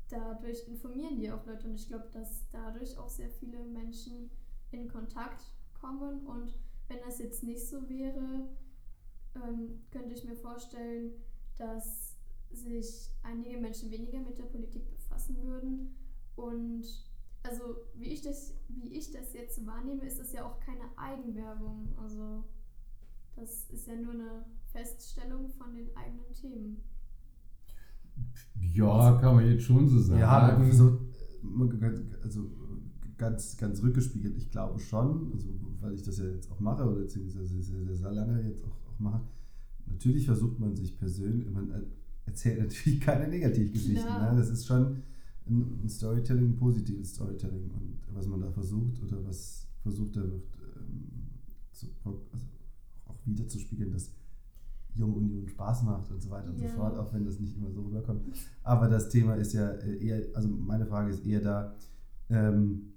dadurch 0.09 0.67
informieren 0.67 1.19
die 1.19 1.31
auch 1.31 1.45
Leute 1.47 1.69
und 1.69 1.75
ich 1.75 1.89
glaube, 1.89 2.09
dass 2.13 2.49
dadurch 2.51 2.97
auch 2.99 3.09
sehr 3.09 3.31
viele 3.31 3.63
Menschen 3.65 4.31
in 4.71 4.89
Kontakt 4.89 5.43
kommen 5.81 6.27
und 6.27 6.55
wenn 6.89 6.99
das 7.05 7.19
jetzt 7.19 7.43
nicht 7.43 7.67
so 7.69 7.89
wäre, 7.89 8.49
ähm, 9.37 9.83
könnte 9.91 10.15
ich 10.15 10.25
mir 10.25 10.37
vorstellen, 10.37 11.13
dass 11.57 12.17
sich 12.51 13.11
einige 13.23 13.59
Menschen 13.59 13.91
weniger 13.91 14.21
mit 14.21 14.39
der 14.39 14.45
Politik 14.45 14.91
befassen 14.91 15.43
würden 15.43 15.95
und 16.37 17.08
also 17.49 17.63
wie 17.97 18.07
ich 18.13 18.23
das, 18.23 18.55
wie 18.69 18.89
ich 18.89 19.11
das 19.13 19.33
jetzt 19.33 19.65
wahrnehme, 19.67 20.05
ist 20.07 20.19
das 20.21 20.33
ja 20.33 20.45
auch 20.47 20.59
keine 20.61 20.85
Eigenwerbung. 20.97 21.89
Also 22.03 22.45
das 23.37 23.69
ist 23.71 23.87
ja 23.87 23.95
nur 23.97 24.13
eine 24.13 24.45
Feststellung 24.73 25.49
von 25.51 25.75
den 25.75 25.89
eigenen 25.97 26.33
Themen. 26.35 26.77
Ja, 28.61 29.19
kann 29.21 29.37
man 29.37 29.47
jetzt 29.51 29.65
schon 29.65 29.89
so 29.89 29.99
sagen. 30.01 30.21
Ja, 30.21 30.29
aber 30.29 30.73
so, 30.73 30.89
äh, 30.89 31.45
mal 31.45 31.69
ganz- 31.69 32.01
also 32.23 32.51
ganz, 33.17 33.57
ganz 33.57 33.83
rückgespiegelt, 33.83 34.37
ich 34.37 34.51
glaube 34.51 34.79
schon, 34.79 35.31
also 35.33 35.49
weil 35.81 35.95
ich 35.95 36.03
das 36.03 36.19
ja 36.19 36.25
jetzt 36.27 36.51
auch 36.51 36.61
mache 36.61 36.85
oder 36.85 37.01
beziehungsweise 37.01 37.61
sehr, 37.63 37.85
sehr, 37.85 37.97
sehr 37.97 38.13
lange 38.13 38.43
jetzt 38.43 38.65
auch, 38.65 38.93
auch 38.93 38.99
mache, 38.99 39.21
natürlich 39.87 40.27
versucht 40.27 40.59
man 40.59 40.75
sich 40.77 40.97
persönlich, 40.99 41.49
man 41.51 41.71
er- 41.71 41.83
erzählt 42.27 42.59
natürlich 42.61 43.01
keine 43.01 43.29
Negativgeschichten. 43.29 44.13
Ne? 44.13 44.35
Das 44.37 44.51
ist 44.51 44.67
schon 44.67 45.03
ein, 45.51 45.89
Storytelling, 45.89 46.51
ein 46.51 46.57
positives 46.57 47.11
Storytelling 47.15 47.71
und 47.71 47.99
was 48.13 48.27
man 48.27 48.41
da 48.41 48.51
versucht 48.51 49.03
oder 49.03 49.25
was 49.25 49.67
versucht 49.83 50.17
da 50.17 50.23
wird, 50.23 50.45
ähm, 50.77 51.11
zu, 51.73 51.87
also 52.05 52.27
auch 53.07 53.19
wieder 53.27 53.47
zu 53.49 53.59
spiegeln, 53.59 53.93
dass 53.93 54.13
Junge 54.95 55.15
Union 55.15 55.49
Spaß 55.49 55.85
macht 55.85 56.11
und 56.11 56.21
so 56.21 56.31
weiter 56.31 56.51
und 56.51 56.59
Ja. 56.61 56.69
so 56.69 56.75
fort, 56.77 56.97
auch 56.99 57.13
wenn 57.13 57.25
das 57.25 57.39
nicht 57.39 57.57
immer 57.57 57.71
so 57.71 57.83
rüberkommt. 57.83 58.23
Aber 58.63 58.89
das 58.89 59.09
Thema 59.09 59.35
ist 59.35 59.53
ja 59.53 59.71
äh, 59.71 60.05
eher, 60.05 60.27
also 60.35 60.49
meine 60.49 60.87
Frage 60.87 61.11
ist 61.11 61.25
eher 61.25 61.41
da, 61.41 61.77
ähm, 62.31 62.93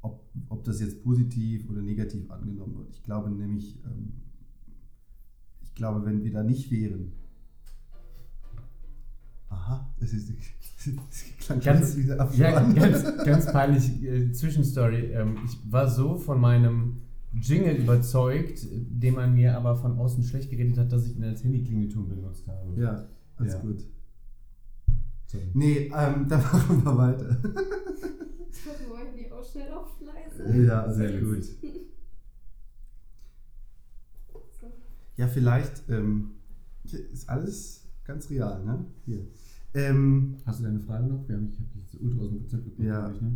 ob, 0.00 0.24
ob 0.48 0.64
das 0.64 0.80
jetzt 0.80 1.02
positiv 1.02 1.68
oder 1.70 1.82
negativ 1.82 2.30
angenommen 2.30 2.76
wird. 2.78 2.90
Ich 2.90 3.02
glaube 3.02 3.30
nämlich, 3.30 3.76
ähm, 3.84 4.12
ich 5.62 5.74
glaube, 5.74 6.04
wenn 6.04 6.22
wir 6.22 6.32
da 6.32 6.42
nicht 6.42 6.70
wären, 6.70 7.12
das 10.02 10.12
ist, 10.12 10.32
das 11.48 11.64
Ganz, 11.64 11.96
ja, 12.36 12.60
ganz, 12.72 13.04
ganz 13.24 13.52
peinlich, 13.52 14.02
äh, 14.02 14.32
Zwischenstory. 14.32 15.12
Ähm, 15.12 15.36
ich 15.44 15.56
war 15.72 15.88
so 15.88 16.16
von 16.18 16.40
meinem 16.40 16.96
Jingle 17.32 17.76
überzeugt, 17.76 18.66
den 18.70 19.14
man 19.14 19.32
mir 19.34 19.56
aber 19.56 19.76
von 19.76 19.96
außen 19.98 20.24
schlecht 20.24 20.50
geredet 20.50 20.76
hat, 20.78 20.92
dass 20.92 21.06
ich 21.06 21.16
ihn 21.16 21.24
als 21.24 21.44
Handyklingelton 21.44 22.08
benutzt 22.08 22.46
habe. 22.48 22.80
Ja, 22.80 23.06
alles 23.36 23.52
Ja. 23.54 23.60
gut. 23.60 23.84
Sorry. 25.26 25.44
Nee, 25.54 25.90
ähm, 25.96 26.26
da 26.28 26.36
machen 26.38 26.84
wir 26.84 26.96
weiter. 26.98 27.36
Wollen 28.88 29.06
die 29.16 29.30
auch 29.32 29.44
schnell 29.50 29.70
auf 29.72 29.88
leise? 30.00 30.62
Ja, 30.66 30.92
Sehr 30.92 31.20
gut. 31.20 31.44
Ja, 35.16 35.28
vielleicht 35.28 35.82
ähm, 35.90 36.32
ist 36.84 37.28
alles 37.28 37.84
ganz 38.04 38.30
real, 38.30 38.64
ne? 38.64 38.84
Hier. 39.04 39.26
Ähm, 39.74 40.36
Hast 40.44 40.60
du 40.60 40.64
deine 40.64 40.80
Frage 40.80 41.06
noch? 41.06 41.26
Wir 41.28 41.36
haben, 41.36 41.48
ich 41.50 41.58
habe 41.58 41.68
dich 41.70 41.82
jetzt 41.82 42.00
ultra 42.00 42.20
aus 42.22 42.28
dem 42.30 42.38
Konzept 42.40 42.64
gebracht, 42.64 42.86
Ja. 42.86 43.10
ich, 43.10 43.20
ne? 43.20 43.32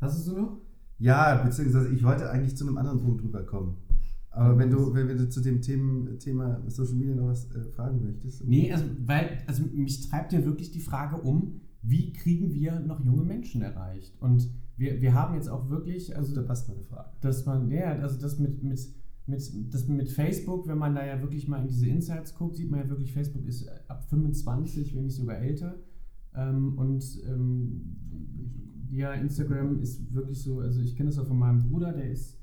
Hast 0.00 0.18
du 0.18 0.30
sie 0.30 0.36
noch? 0.40 0.60
ja, 0.98 1.42
beziehungsweise 1.44 1.88
ich 1.94 2.02
wollte 2.02 2.28
eigentlich 2.30 2.56
zu 2.56 2.66
einem 2.66 2.76
anderen 2.78 3.00
Punkt 3.00 3.22
drüber 3.22 3.44
kommen. 3.44 3.76
Aber 4.30 4.56
wenn 4.58 4.70
du, 4.70 4.94
wenn, 4.94 5.08
wenn 5.08 5.16
du 5.18 5.28
zu 5.28 5.40
dem 5.40 5.60
Themen, 5.62 6.18
Thema 6.18 6.60
Social 6.68 6.94
Media 6.94 7.14
noch 7.14 7.28
was 7.28 7.50
äh, 7.52 7.62
fragen 7.72 8.02
möchtest. 8.04 8.44
Nee, 8.44 8.72
also, 8.72 8.84
weil, 9.04 9.38
also 9.46 9.64
mich 9.72 10.08
treibt 10.08 10.32
ja 10.32 10.44
wirklich 10.44 10.70
die 10.70 10.80
Frage 10.80 11.16
um, 11.16 11.60
wie 11.82 12.12
kriegen 12.12 12.52
wir 12.52 12.78
noch 12.80 13.04
junge 13.04 13.24
Menschen 13.24 13.62
erreicht? 13.62 14.14
Und 14.20 14.48
wir, 14.76 15.00
wir 15.00 15.14
haben 15.14 15.34
jetzt 15.34 15.48
auch 15.48 15.68
wirklich, 15.70 16.16
also 16.16 16.34
da 16.34 16.42
passt 16.42 16.68
meine 16.68 16.82
Frage. 16.84 17.10
dass 17.20 17.46
man, 17.46 17.70
ja, 17.70 17.92
also 17.98 18.20
das 18.20 18.38
mit, 18.38 18.62
mit, 18.62 18.80
mit, 19.28 19.52
das 19.72 19.86
mit 19.88 20.08
Facebook, 20.08 20.66
wenn 20.66 20.78
man 20.78 20.94
da 20.94 21.06
ja 21.06 21.20
wirklich 21.20 21.48
mal 21.48 21.60
in 21.60 21.68
diese 21.68 21.86
Insights 21.86 22.34
guckt, 22.34 22.56
sieht 22.56 22.70
man 22.70 22.80
ja 22.80 22.88
wirklich, 22.88 23.12
Facebook 23.12 23.46
ist 23.46 23.68
ab 23.88 24.04
25, 24.08 24.94
wenn 24.94 25.04
nicht 25.04 25.16
sogar 25.16 25.38
älter. 25.38 25.76
Ähm, 26.34 26.78
und 26.78 27.04
ähm, 27.26 27.96
ja, 28.90 29.12
Instagram 29.12 29.80
ist 29.80 30.12
wirklich 30.14 30.42
so, 30.42 30.60
also 30.60 30.80
ich 30.80 30.96
kenne 30.96 31.10
das 31.10 31.18
auch 31.18 31.26
von 31.26 31.38
meinem 31.38 31.60
Bruder, 31.60 31.92
der 31.92 32.10
ist 32.10 32.38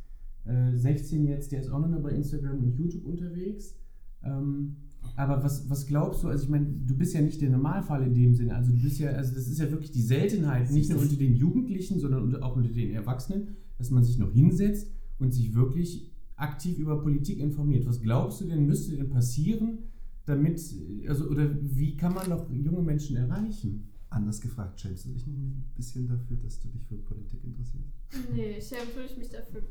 äh, 0.45 0.75
16 0.75 1.25
jetzt, 1.25 1.51
der 1.51 1.61
ist 1.61 1.69
auch 1.69 1.79
noch 1.79 2.01
bei 2.01 2.11
Instagram 2.11 2.63
und 2.63 2.75
YouTube 2.77 3.05
unterwegs. 3.05 3.75
Ähm, 4.23 4.77
aber 5.15 5.43
was, 5.43 5.69
was 5.69 5.85
glaubst 5.85 6.23
du, 6.23 6.27
also 6.27 6.43
ich 6.43 6.49
meine, 6.49 6.65
du 6.65 6.95
bist 6.97 7.13
ja 7.13 7.21
nicht 7.21 7.41
der 7.41 7.49
Normalfall 7.49 8.03
in 8.03 8.13
dem 8.13 8.33
Sinne, 8.33 8.55
also 8.55 8.71
du 8.71 8.81
bist 8.81 8.99
ja, 8.99 9.11
also 9.11 9.33
das 9.33 9.47
ist 9.47 9.59
ja 9.59 9.71
wirklich 9.71 9.91
die 9.91 10.01
Seltenheit, 10.01 10.71
nicht 10.71 10.89
nur 10.89 10.99
unter 10.99 11.15
den 11.15 11.35
Jugendlichen, 11.35 11.99
sondern 11.99 12.23
unter, 12.23 12.43
auch 12.43 12.55
unter 12.55 12.69
den 12.69 12.91
Erwachsenen, 12.91 13.55
dass 13.77 13.91
man 13.91 14.03
sich 14.03 14.17
noch 14.17 14.31
hinsetzt 14.31 14.91
und 15.19 15.33
sich 15.33 15.53
wirklich 15.53 16.11
aktiv 16.35 16.77
über 16.77 17.01
Politik 17.01 17.39
informiert. 17.39 17.85
Was 17.85 18.01
glaubst 18.01 18.41
du 18.41 18.45
denn, 18.45 18.65
müsste 18.65 18.95
denn 18.95 19.09
passieren, 19.09 19.79
damit, 20.25 20.61
also, 21.07 21.27
oder 21.29 21.49
wie 21.61 21.95
kann 21.95 22.13
man 22.13 22.29
noch 22.29 22.49
junge 22.51 22.81
Menschen 22.81 23.15
erreichen? 23.15 23.91
Anders 24.09 24.39
gefragt, 24.41 24.79
schämst 24.79 25.05
du 25.05 25.09
dich 25.09 25.27
nicht 25.27 25.37
ein 25.37 25.73
bisschen 25.75 26.07
dafür, 26.07 26.37
dass 26.37 26.59
du 26.59 26.69
dich 26.69 26.83
für 26.85 26.95
Politik 26.95 27.43
interessierst? 27.43 27.93
Nee, 28.33 28.61
schämen 28.61 28.93
tue 28.93 29.05
ich 29.05 29.17
mich 29.17 29.29
dafür 29.29 29.63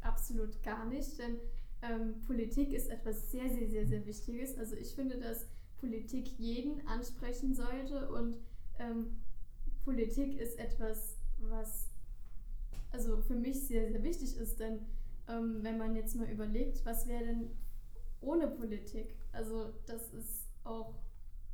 absolut 0.00 0.62
gar 0.62 0.86
nicht, 0.88 1.18
denn 1.18 1.36
ähm, 1.82 2.14
Politik 2.26 2.72
ist 2.72 2.90
etwas 2.90 3.30
sehr, 3.30 3.48
sehr, 3.50 3.68
sehr, 3.68 3.86
sehr 3.86 4.06
Wichtiges. 4.06 4.56
Also 4.56 4.76
ich 4.76 4.94
finde, 4.94 5.18
dass 5.18 5.46
Politik 5.78 6.28
jeden 6.38 6.86
ansprechen 6.86 7.54
sollte 7.54 8.08
und 8.10 8.38
ähm, 8.78 9.06
Politik 9.84 10.40
ist 10.40 10.58
etwas, 10.58 11.18
was 11.38 11.88
also 12.92 13.16
für 13.22 13.34
mich 13.34 13.66
sehr, 13.66 13.90
sehr 13.90 14.02
wichtig 14.02 14.36
ist, 14.36 14.60
denn 14.60 14.80
ähm, 15.32 15.58
wenn 15.62 15.78
man 15.78 15.96
jetzt 15.96 16.14
mal 16.16 16.28
überlegt, 16.28 16.84
was 16.84 17.06
wäre 17.06 17.24
denn 17.24 17.50
ohne 18.20 18.48
Politik? 18.48 19.16
Also 19.32 19.72
das 19.86 20.12
ist 20.12 20.48
auch 20.64 20.94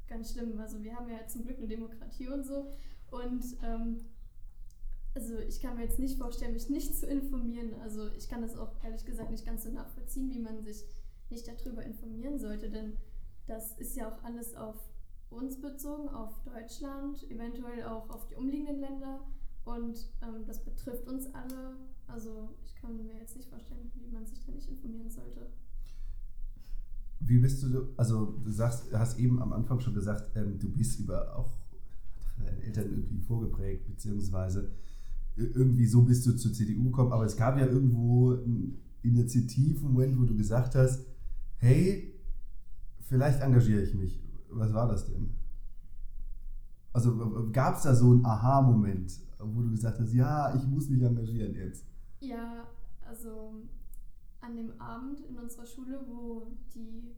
ganz 0.06 0.32
schlimm. 0.32 0.58
Also 0.58 0.82
wir 0.82 0.94
haben 0.94 1.08
ja 1.08 1.26
zum 1.26 1.44
Glück 1.44 1.58
eine 1.58 1.68
Demokratie 1.68 2.28
und 2.28 2.44
so 2.44 2.70
und 3.10 3.44
ähm, 3.62 4.04
also 5.14 5.38
ich 5.38 5.60
kann 5.60 5.76
mir 5.76 5.84
jetzt 5.84 5.98
nicht 5.98 6.18
vorstellen, 6.18 6.52
mich 6.52 6.68
nicht 6.68 6.96
zu 6.96 7.06
informieren. 7.06 7.74
Also 7.82 8.08
ich 8.12 8.28
kann 8.28 8.42
das 8.42 8.56
auch 8.56 8.72
ehrlich 8.84 9.04
gesagt 9.04 9.30
nicht 9.30 9.44
ganz 9.44 9.64
so 9.64 9.70
nachvollziehen, 9.70 10.30
wie 10.30 10.38
man 10.38 10.62
sich 10.62 10.84
nicht 11.30 11.48
darüber 11.48 11.82
informieren 11.82 12.38
sollte, 12.38 12.70
denn 12.70 12.96
das 13.46 13.72
ist 13.78 13.96
ja 13.96 14.12
auch 14.12 14.22
alles 14.22 14.54
auf 14.54 14.76
uns 15.30 15.60
bezogen, 15.60 16.08
auf 16.08 16.40
Deutschland, 16.44 17.28
eventuell 17.30 17.84
auch 17.84 18.08
auf 18.10 18.26
die 18.26 18.34
umliegenden 18.34 18.80
Länder 18.80 19.26
und 19.68 20.10
ähm, 20.22 20.44
das 20.46 20.64
betrifft 20.64 21.06
uns 21.06 21.26
alle. 21.34 21.76
Also 22.06 22.54
ich 22.64 22.74
kann 22.74 22.96
mir 22.96 23.18
jetzt 23.20 23.36
nicht 23.36 23.48
vorstellen, 23.48 23.90
wie 23.94 24.10
man 24.10 24.26
sich 24.26 24.40
da 24.44 24.52
nicht 24.52 24.68
informieren 24.68 25.10
sollte. 25.10 25.46
Wie 27.20 27.38
bist 27.38 27.62
du, 27.62 27.88
also 27.96 28.38
du 28.42 28.50
sagst, 28.50 28.92
hast 28.92 29.18
eben 29.18 29.42
am 29.42 29.52
Anfang 29.52 29.80
schon 29.80 29.94
gesagt, 29.94 30.30
ähm, 30.36 30.58
du 30.58 30.68
bist 30.68 31.00
über 31.00 31.36
auch 31.36 31.52
deine 32.38 32.62
Eltern 32.62 32.90
irgendwie 32.90 33.18
vorgeprägt, 33.18 33.86
beziehungsweise 33.86 34.70
irgendwie 35.36 35.86
so 35.86 36.02
bist 36.02 36.26
du 36.26 36.32
zur 36.32 36.52
CDU 36.52 36.84
gekommen, 36.84 37.12
aber 37.12 37.24
es 37.24 37.36
gab 37.36 37.58
ja 37.58 37.66
irgendwo 37.66 38.32
einen 38.32 38.80
Initiativmoment, 39.02 40.18
wo 40.18 40.24
du 40.24 40.36
gesagt 40.36 40.74
hast, 40.74 41.04
hey, 41.58 42.14
vielleicht 43.02 43.40
engagiere 43.40 43.82
ich 43.82 43.94
mich. 43.94 44.20
Was 44.50 44.72
war 44.72 44.88
das 44.88 45.06
denn? 45.06 45.30
Also 46.92 47.50
gab 47.52 47.76
es 47.76 47.82
da 47.82 47.94
so 47.94 48.12
einen 48.12 48.24
Aha-Moment, 48.24 49.20
wo 49.38 49.62
du 49.62 49.70
gesagt 49.70 50.00
hast, 50.00 50.12
ja, 50.12 50.54
ich 50.54 50.66
muss 50.66 50.88
mich 50.88 51.02
engagieren 51.02 51.54
jetzt? 51.54 51.84
Ja, 52.20 52.66
also 53.06 53.54
an 54.40 54.56
dem 54.56 54.80
Abend 54.80 55.20
in 55.20 55.38
unserer 55.38 55.66
Schule, 55.66 56.00
wo 56.06 56.46
die 56.74 57.14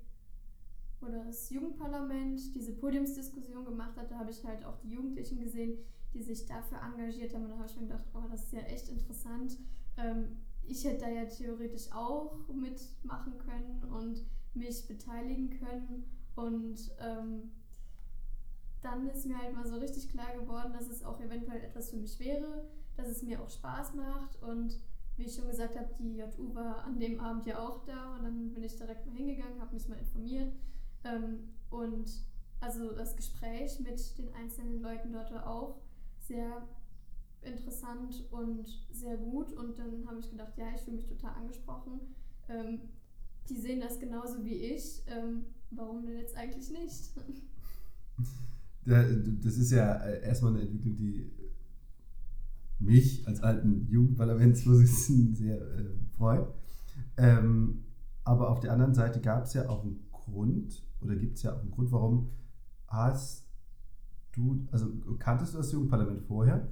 wo 1.01 1.07
das 1.07 1.51
Jugendparlament 1.51 2.55
diese 2.55 2.73
Podiumsdiskussion 2.73 3.65
gemacht 3.65 3.97
hat, 3.97 4.11
da 4.11 4.19
habe 4.19 4.31
ich 4.31 4.45
halt 4.45 4.65
auch 4.65 4.77
die 4.81 4.91
Jugendlichen 4.91 5.41
gesehen, 5.41 5.79
die 6.13 6.23
sich 6.23 6.47
dafür 6.47 6.79
engagiert 6.83 7.35
haben. 7.35 7.45
Und 7.45 7.51
da 7.51 7.57
habe 7.57 7.67
ich 7.67 7.77
mir 7.77 7.87
gedacht, 7.87 8.05
oh, 8.15 8.29
das 8.31 8.45
ist 8.45 8.53
ja 8.53 8.61
echt 8.61 8.89
interessant. 8.89 9.57
Ähm, 9.97 10.37
ich 10.63 10.85
hätte 10.85 11.05
da 11.05 11.09
ja 11.09 11.25
theoretisch 11.25 11.91
auch 11.93 12.39
mitmachen 12.49 13.39
können 13.39 13.83
und 13.91 14.25
mich 14.55 14.87
beteiligen 14.87 15.51
können. 15.51 16.05
Und 16.37 16.93
ähm, 17.01 17.51
dann 18.83 19.09
ist 19.09 19.27
mir 19.27 19.39
halt 19.39 19.55
mal 19.55 19.67
so 19.67 19.77
richtig 19.77 20.09
klar 20.11 20.35
geworden, 20.35 20.73
dass 20.73 20.89
es 20.89 21.05
auch 21.05 21.21
eventuell 21.21 21.63
etwas 21.63 21.91
für 21.91 21.97
mich 21.97 22.19
wäre, 22.19 22.65
dass 22.97 23.09
es 23.09 23.23
mir 23.23 23.41
auch 23.43 23.51
Spaß 23.51 23.95
macht. 23.95 24.43
Und 24.43 24.79
wie 25.17 25.25
ich 25.25 25.35
schon 25.35 25.49
gesagt 25.49 25.79
habe, 25.79 25.91
die 25.99 26.17
JU 26.17 26.55
war 26.55 26.85
an 26.85 26.99
dem 26.99 27.21
Abend 27.21 27.47
ja 27.47 27.59
auch 27.59 27.85
da. 27.85 28.17
Und 28.17 28.25
dann 28.25 28.53
bin 28.53 28.63
ich 28.63 28.77
direkt 28.77 29.07
mal 29.07 29.15
hingegangen, 29.15 29.61
habe 29.61 29.75
mich 29.75 29.89
mal 29.89 29.99
informiert. 29.99 30.53
Ähm, 31.05 31.55
und 31.69 32.11
also 32.61 32.93
das 32.93 33.17
Gespräch 33.17 33.81
mit 33.81 34.19
den 34.19 34.33
einzelnen 34.35 34.81
Leuten 34.81 35.13
dort 35.13 35.33
war 35.33 35.47
auch 35.47 35.81
sehr 36.21 36.67
interessant 37.43 38.25
und 38.31 38.67
sehr 38.91 39.17
gut. 39.19 39.53
Und 39.53 39.79
dann 39.79 40.07
habe 40.09 40.21
ich 40.21 40.31
gedacht, 40.31 40.57
ja, 40.57 40.67
ich 40.75 40.81
fühle 40.83 40.97
mich 40.97 41.07
total 41.07 41.35
angesprochen. 41.35 42.01
Ähm, 42.49 42.81
die 43.49 43.57
sehen 43.57 43.81
das 43.81 43.99
genauso 43.99 44.45
wie 44.45 44.55
ich. 44.55 45.03
Ähm, 45.07 45.47
warum 45.71 46.03
denn 46.03 46.19
jetzt 46.19 46.37
eigentlich 46.37 46.71
nicht? 46.71 47.13
Das 48.85 49.57
ist 49.57 49.71
ja 49.71 49.95
äh, 49.97 50.23
erstmal 50.23 50.53
eine 50.53 50.63
Entwicklung, 50.63 50.97
die 50.97 51.31
mich 52.79 53.27
als 53.27 53.43
alten 53.43 53.87
Jugendparlamentsvorsitzenden 53.89 55.35
sehr 55.37 55.61
äh, 55.61 55.85
freut. 56.17 56.49
Ähm, 57.17 57.85
aber 58.25 58.51
auf 58.51 58.61
der 58.61 58.73
anderen 58.73 58.95
Seite 58.95 59.21
gab 59.21 59.45
es 59.45 59.55
ja 59.55 59.69
auch 59.69 59.85
einen 59.85 60.01
Grund, 60.11 60.83
oder 61.01 61.17
gibt 61.17 61.37
es 61.37 61.43
ja 61.43 61.55
auch 61.55 61.61
einen 61.61 61.71
Grund, 61.71 61.93
warum 61.93 62.31
hast 62.87 63.47
du, 64.33 64.67
also 64.71 64.87
kanntest 65.19 65.55
du 65.55 65.59
das 65.59 65.73
Jugendparlament 65.73 66.23
vorher? 66.23 66.69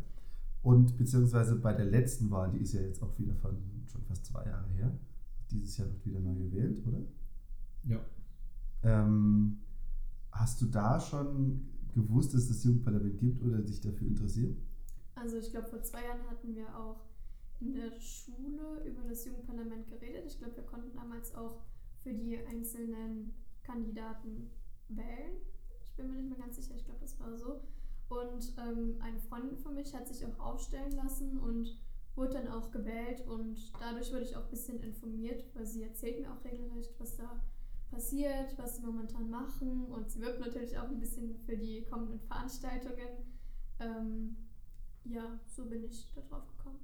Und 0.62 0.96
beziehungsweise 0.96 1.56
bei 1.56 1.72
der 1.72 1.86
letzten 1.86 2.30
Wahl, 2.30 2.50
die 2.50 2.58
ist 2.58 2.72
ja 2.72 2.80
jetzt 2.80 3.02
auch 3.02 3.16
wieder 3.18 3.34
von 3.36 3.56
schon 3.86 4.02
fast 4.04 4.26
zwei 4.26 4.44
Jahre 4.44 4.68
her, 4.70 4.92
dieses 5.50 5.76
Jahr 5.76 5.88
wird 5.88 6.04
wieder 6.04 6.20
neu 6.20 6.34
gewählt, 6.34 6.82
oder? 6.86 7.00
Ja. 7.84 8.00
Ähm, 8.82 9.58
hast 10.30 10.60
du 10.60 10.66
da 10.66 11.00
schon 11.00 11.68
gewusst, 12.06 12.34
dass 12.34 12.42
es 12.42 12.48
das 12.48 12.64
Jugendparlament 12.64 13.18
gibt 13.18 13.42
oder 13.42 13.58
dich 13.58 13.80
dafür 13.80 14.06
interessiert? 14.06 14.56
Also 15.14 15.38
ich 15.38 15.50
glaube, 15.50 15.68
vor 15.68 15.82
zwei 15.82 16.04
Jahren 16.04 16.28
hatten 16.30 16.54
wir 16.54 16.76
auch 16.78 17.08
in 17.60 17.74
der 17.74 17.90
Schule 18.00 18.84
über 18.84 19.02
das 19.08 19.24
Jugendparlament 19.24 19.88
geredet. 19.88 20.24
Ich 20.26 20.38
glaube, 20.38 20.56
wir 20.56 20.64
konnten 20.64 20.96
damals 20.96 21.34
auch 21.34 21.60
für 22.02 22.12
die 22.12 22.38
einzelnen 22.46 23.34
Kandidaten 23.62 24.50
wählen. 24.88 25.36
Ich 25.82 25.94
bin 25.96 26.08
mir 26.08 26.16
nicht 26.16 26.28
mehr 26.28 26.38
ganz 26.38 26.56
sicher, 26.56 26.76
ich 26.76 26.84
glaube, 26.84 27.00
das 27.00 27.18
war 27.18 27.36
so. 27.36 27.60
Und 28.08 28.54
ähm, 28.58 28.96
eine 29.00 29.20
Freundin 29.20 29.58
von 29.58 29.74
mich 29.74 29.94
hat 29.94 30.08
sich 30.08 30.24
auch 30.24 30.38
aufstellen 30.38 30.92
lassen 30.92 31.38
und 31.38 31.78
wurde 32.14 32.34
dann 32.34 32.48
auch 32.48 32.70
gewählt 32.70 33.26
und 33.26 33.56
dadurch 33.78 34.12
wurde 34.12 34.24
ich 34.24 34.34
auch 34.36 34.44
ein 34.44 34.50
bisschen 34.50 34.80
informiert, 34.80 35.44
weil 35.54 35.66
sie 35.66 35.82
erzählt 35.82 36.20
mir 36.20 36.32
auch 36.32 36.44
regelrecht, 36.44 36.92
was 36.98 37.16
da 37.16 37.40
passiert, 37.90 38.56
was 38.56 38.76
sie 38.76 38.82
momentan 38.82 39.30
machen 39.30 39.86
und 39.86 40.10
sie 40.10 40.20
wirbt 40.20 40.40
natürlich 40.40 40.78
auch 40.78 40.88
ein 40.88 41.00
bisschen 41.00 41.34
für 41.46 41.56
die 41.56 41.84
kommenden 41.84 42.20
Veranstaltungen. 42.20 43.08
Ähm, 43.80 44.36
ja, 45.04 45.40
so 45.46 45.66
bin 45.66 45.84
ich 45.84 46.12
da 46.14 46.20
drauf 46.22 46.46
gekommen. 46.56 46.78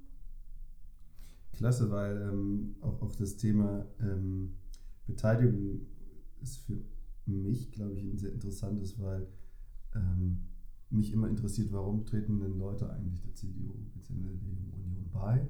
Klasse, 1.53 1.89
weil 1.89 2.21
ähm, 2.21 2.75
auch, 2.81 3.01
auch 3.01 3.15
das 3.15 3.37
Thema 3.37 3.85
ähm, 3.99 4.55
Beteiligung 5.05 5.81
ist 6.41 6.57
für 6.57 6.77
mich, 7.25 7.71
glaube 7.71 7.93
ich, 7.93 8.03
ein 8.03 8.17
sehr 8.17 8.33
interessantes, 8.33 8.99
weil 8.99 9.27
ähm, 9.95 10.47
mich 10.89 11.11
immer 11.11 11.27
interessiert, 11.27 11.71
warum 11.71 12.05
treten 12.05 12.39
denn 12.39 12.57
Leute 12.57 12.89
eigentlich 12.89 13.21
der 13.21 13.33
CDU 13.33 13.73
bzw. 13.93 14.23
der 14.23 14.83
Union 14.83 15.09
bei 15.11 15.47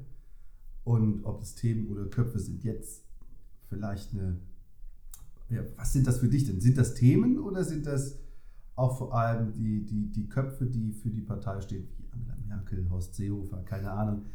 und 0.83 1.25
ob 1.25 1.41
es 1.41 1.55
Themen 1.55 1.87
oder 1.87 2.05
Köpfe 2.05 2.39
sind 2.39 2.63
jetzt 2.63 3.03
vielleicht 3.67 4.13
eine, 4.13 4.37
ja, 5.49 5.63
was 5.75 5.93
sind 5.93 6.07
das 6.07 6.19
für 6.19 6.27
dich 6.27 6.45
denn? 6.45 6.59
Sind 6.59 6.77
das 6.77 6.93
Themen 6.95 7.39
oder 7.39 7.63
sind 7.63 7.85
das 7.85 8.19
auch 8.75 8.97
vor 8.97 9.13
allem 9.13 9.53
die, 9.53 9.85
die, 9.85 10.11
die 10.11 10.27
Köpfe, 10.27 10.65
die 10.65 10.91
für 10.91 11.09
die 11.09 11.21
Partei 11.21 11.61
stehen, 11.61 11.87
wie 11.97 12.11
Angela 12.11 12.37
Merkel, 12.47 12.89
Horst 12.89 13.15
Seehofer, 13.15 13.63
keine 13.63 13.91
Ahnung, 13.91 14.25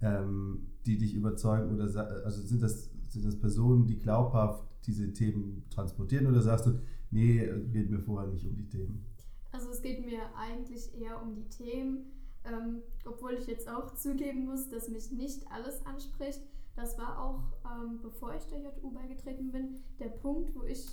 ähm, 0.00 0.68
die 0.86 0.98
dich 0.98 1.14
überzeugen 1.14 1.74
oder 1.74 1.84
also 2.24 2.42
sind 2.42 2.62
das 2.62 2.90
sind 3.08 3.24
das 3.24 3.38
Personen, 3.38 3.86
die 3.86 3.98
glaubhaft 3.98 4.64
diese 4.86 5.12
Themen 5.12 5.64
transportieren 5.70 6.26
oder 6.26 6.42
sagst 6.42 6.66
du, 6.66 6.78
nee, 7.10 7.46
geht 7.72 7.90
mir 7.90 8.00
vorher 8.00 8.30
nicht 8.30 8.46
um 8.46 8.54
die 8.54 8.68
Themen? 8.68 9.04
Also 9.50 9.70
es 9.70 9.82
geht 9.82 10.04
mir 10.04 10.20
eigentlich 10.36 10.94
eher 10.94 11.20
um 11.22 11.34
die 11.34 11.48
Themen, 11.48 12.12
ähm, 12.44 12.82
obwohl 13.04 13.32
ich 13.32 13.46
jetzt 13.46 13.68
auch 13.68 13.94
zugeben 13.94 14.44
muss, 14.44 14.68
dass 14.68 14.88
mich 14.88 15.10
nicht 15.10 15.50
alles 15.50 15.84
anspricht. 15.86 16.40
Das 16.78 16.96
war 16.96 17.20
auch, 17.20 17.42
ähm, 17.64 18.00
bevor 18.00 18.36
ich 18.36 18.44
der 18.44 18.60
JU 18.60 18.92
beigetreten 18.92 19.50
bin, 19.50 19.82
der 19.98 20.10
Punkt, 20.10 20.54
wo 20.54 20.62
ich 20.62 20.86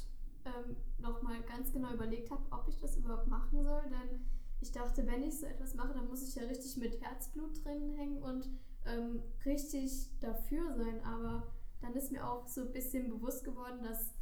ähm, 0.44 0.76
nochmal 0.98 1.44
ganz 1.44 1.72
genau 1.72 1.94
überlegt 1.94 2.32
habe, 2.32 2.42
ob 2.50 2.68
ich 2.68 2.80
das 2.80 2.98
überhaupt 2.98 3.28
machen 3.28 3.64
soll. 3.64 3.84
Denn 3.84 4.26
ich 4.62 4.72
dachte, 4.72 5.06
wenn 5.06 5.22
ich 5.22 5.40
so 5.40 5.46
etwas 5.46 5.76
mache, 5.76 5.94
dann 5.94 6.08
muss 6.08 6.28
ich 6.28 6.34
ja 6.34 6.42
richtig 6.48 6.76
mit 6.78 7.00
Herzblut 7.04 7.64
drin 7.64 7.92
hängen 7.92 8.24
und 8.24 8.50
ähm, 8.88 9.22
richtig 9.46 10.10
dafür 10.22 10.76
sein. 10.76 11.04
Aber 11.04 11.54
dann 11.82 11.94
ist 11.94 12.12
mir 12.12 12.28
auch 12.28 12.48
so 12.48 12.62
ein 12.62 12.72
bisschen 12.72 13.08
bewusst 13.08 13.44
geworden, 13.44 13.84
dass 13.84 14.16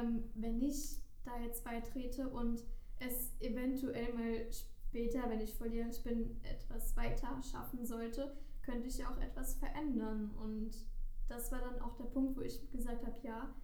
ähm, 0.00 0.24
wenn 0.34 0.62
ich 0.62 0.98
da 1.26 1.38
jetzt 1.44 1.62
beitrete 1.62 2.26
und 2.30 2.64
es 3.00 3.34
eventuell 3.40 4.14
mal 4.14 4.50
später, 4.50 5.28
wenn 5.28 5.42
ich 5.42 5.58
volljährig 5.58 6.02
bin, 6.04 6.40
etwas 6.42 6.96
weiter 6.96 7.38
schaffen 7.42 7.84
sollte, 7.84 8.34
könnte 8.62 8.88
ich 8.88 8.96
ja 8.96 9.10
auch 9.12 9.20
etwas 9.20 9.56
verändern. 9.56 10.30
Und 10.40 10.90
das 11.34 11.50
war 11.52 11.60
dann 11.60 11.80
auch 11.80 11.96
der 11.96 12.04
Punkt, 12.04 12.36
wo 12.36 12.42
ich 12.42 12.70
gesagt 12.70 13.04
habe, 13.04 13.16
ja, 13.24 13.54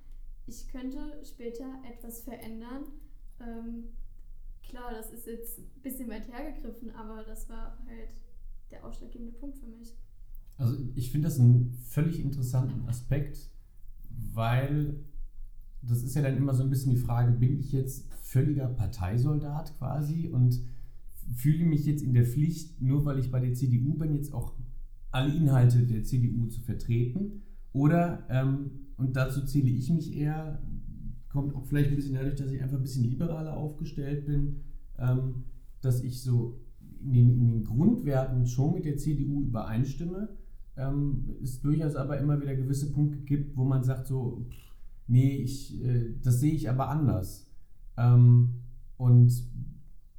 ich 0.46 0.68
könnte 0.68 0.98
später 1.24 1.66
etwas 1.88 2.22
verändern. 2.22 2.84
Ähm, 3.40 3.84
klar, 4.62 4.92
das 4.92 5.10
ist 5.12 5.26
jetzt 5.26 5.58
ein 5.58 5.82
bisschen 5.82 6.08
weit 6.08 6.28
hergegriffen, 6.28 6.90
aber 6.94 7.22
das 7.24 7.48
war 7.48 7.78
halt 7.86 8.22
der 8.70 8.84
ausschlaggebende 8.84 9.32
Punkt 9.32 9.58
für 9.58 9.66
mich. 9.66 9.94
Also 10.56 10.76
ich 10.94 11.12
finde 11.12 11.28
das 11.28 11.38
einen 11.38 11.72
völlig 11.88 12.20
interessanten 12.20 12.88
Aspekt, 12.88 13.50
weil 14.10 15.04
das 15.82 16.02
ist 16.02 16.16
ja 16.16 16.22
dann 16.22 16.36
immer 16.36 16.54
so 16.54 16.64
ein 16.64 16.70
bisschen 16.70 16.90
die 16.90 17.00
Frage, 17.00 17.32
bin 17.32 17.58
ich 17.60 17.72
jetzt 17.72 18.12
völliger 18.22 18.66
Parteisoldat 18.66 19.76
quasi 19.78 20.28
und 20.28 20.60
fühle 21.36 21.64
mich 21.64 21.84
jetzt 21.84 22.02
in 22.02 22.14
der 22.14 22.24
Pflicht, 22.24 22.80
nur 22.80 23.04
weil 23.04 23.18
ich 23.18 23.30
bei 23.30 23.40
der 23.40 23.54
CDU 23.54 23.94
bin, 23.94 24.14
jetzt 24.14 24.32
auch 24.34 24.54
alle 25.10 25.34
Inhalte 25.34 25.86
der 25.86 26.04
CDU 26.04 26.46
zu 26.46 26.60
vertreten? 26.60 27.42
Oder, 27.72 28.26
ähm, 28.30 28.70
und 28.96 29.16
dazu 29.16 29.44
zähle 29.44 29.70
ich 29.70 29.90
mich 29.90 30.16
eher, 30.16 30.62
kommt 31.28 31.54
auch 31.54 31.64
vielleicht 31.64 31.90
ein 31.90 31.96
bisschen 31.96 32.14
dadurch, 32.14 32.36
dass 32.36 32.50
ich 32.50 32.62
einfach 32.62 32.76
ein 32.76 32.82
bisschen 32.82 33.04
liberaler 33.04 33.56
aufgestellt 33.56 34.26
bin, 34.26 34.60
ähm, 34.98 35.44
dass 35.80 36.02
ich 36.02 36.22
so 36.22 36.60
in 37.00 37.12
den, 37.12 37.30
in 37.30 37.46
den, 37.46 37.64
Grundwerten 37.64 38.46
schon 38.46 38.74
mit 38.74 38.84
der 38.84 38.96
CDU 38.96 39.42
übereinstimme, 39.42 40.36
ähm, 40.76 41.36
es 41.42 41.60
durchaus 41.60 41.94
aber 41.94 42.18
immer 42.18 42.40
wieder 42.40 42.56
gewisse 42.56 42.92
Punkte 42.92 43.18
gibt, 43.18 43.56
wo 43.56 43.64
man 43.64 43.84
sagt 43.84 44.06
so, 44.06 44.46
nee, 45.06 45.36
ich, 45.36 45.80
äh, 45.82 46.14
das 46.22 46.40
sehe 46.40 46.52
ich 46.52 46.68
aber 46.68 46.88
anders. 46.88 47.46
Ähm, 47.96 48.62
und 48.96 49.32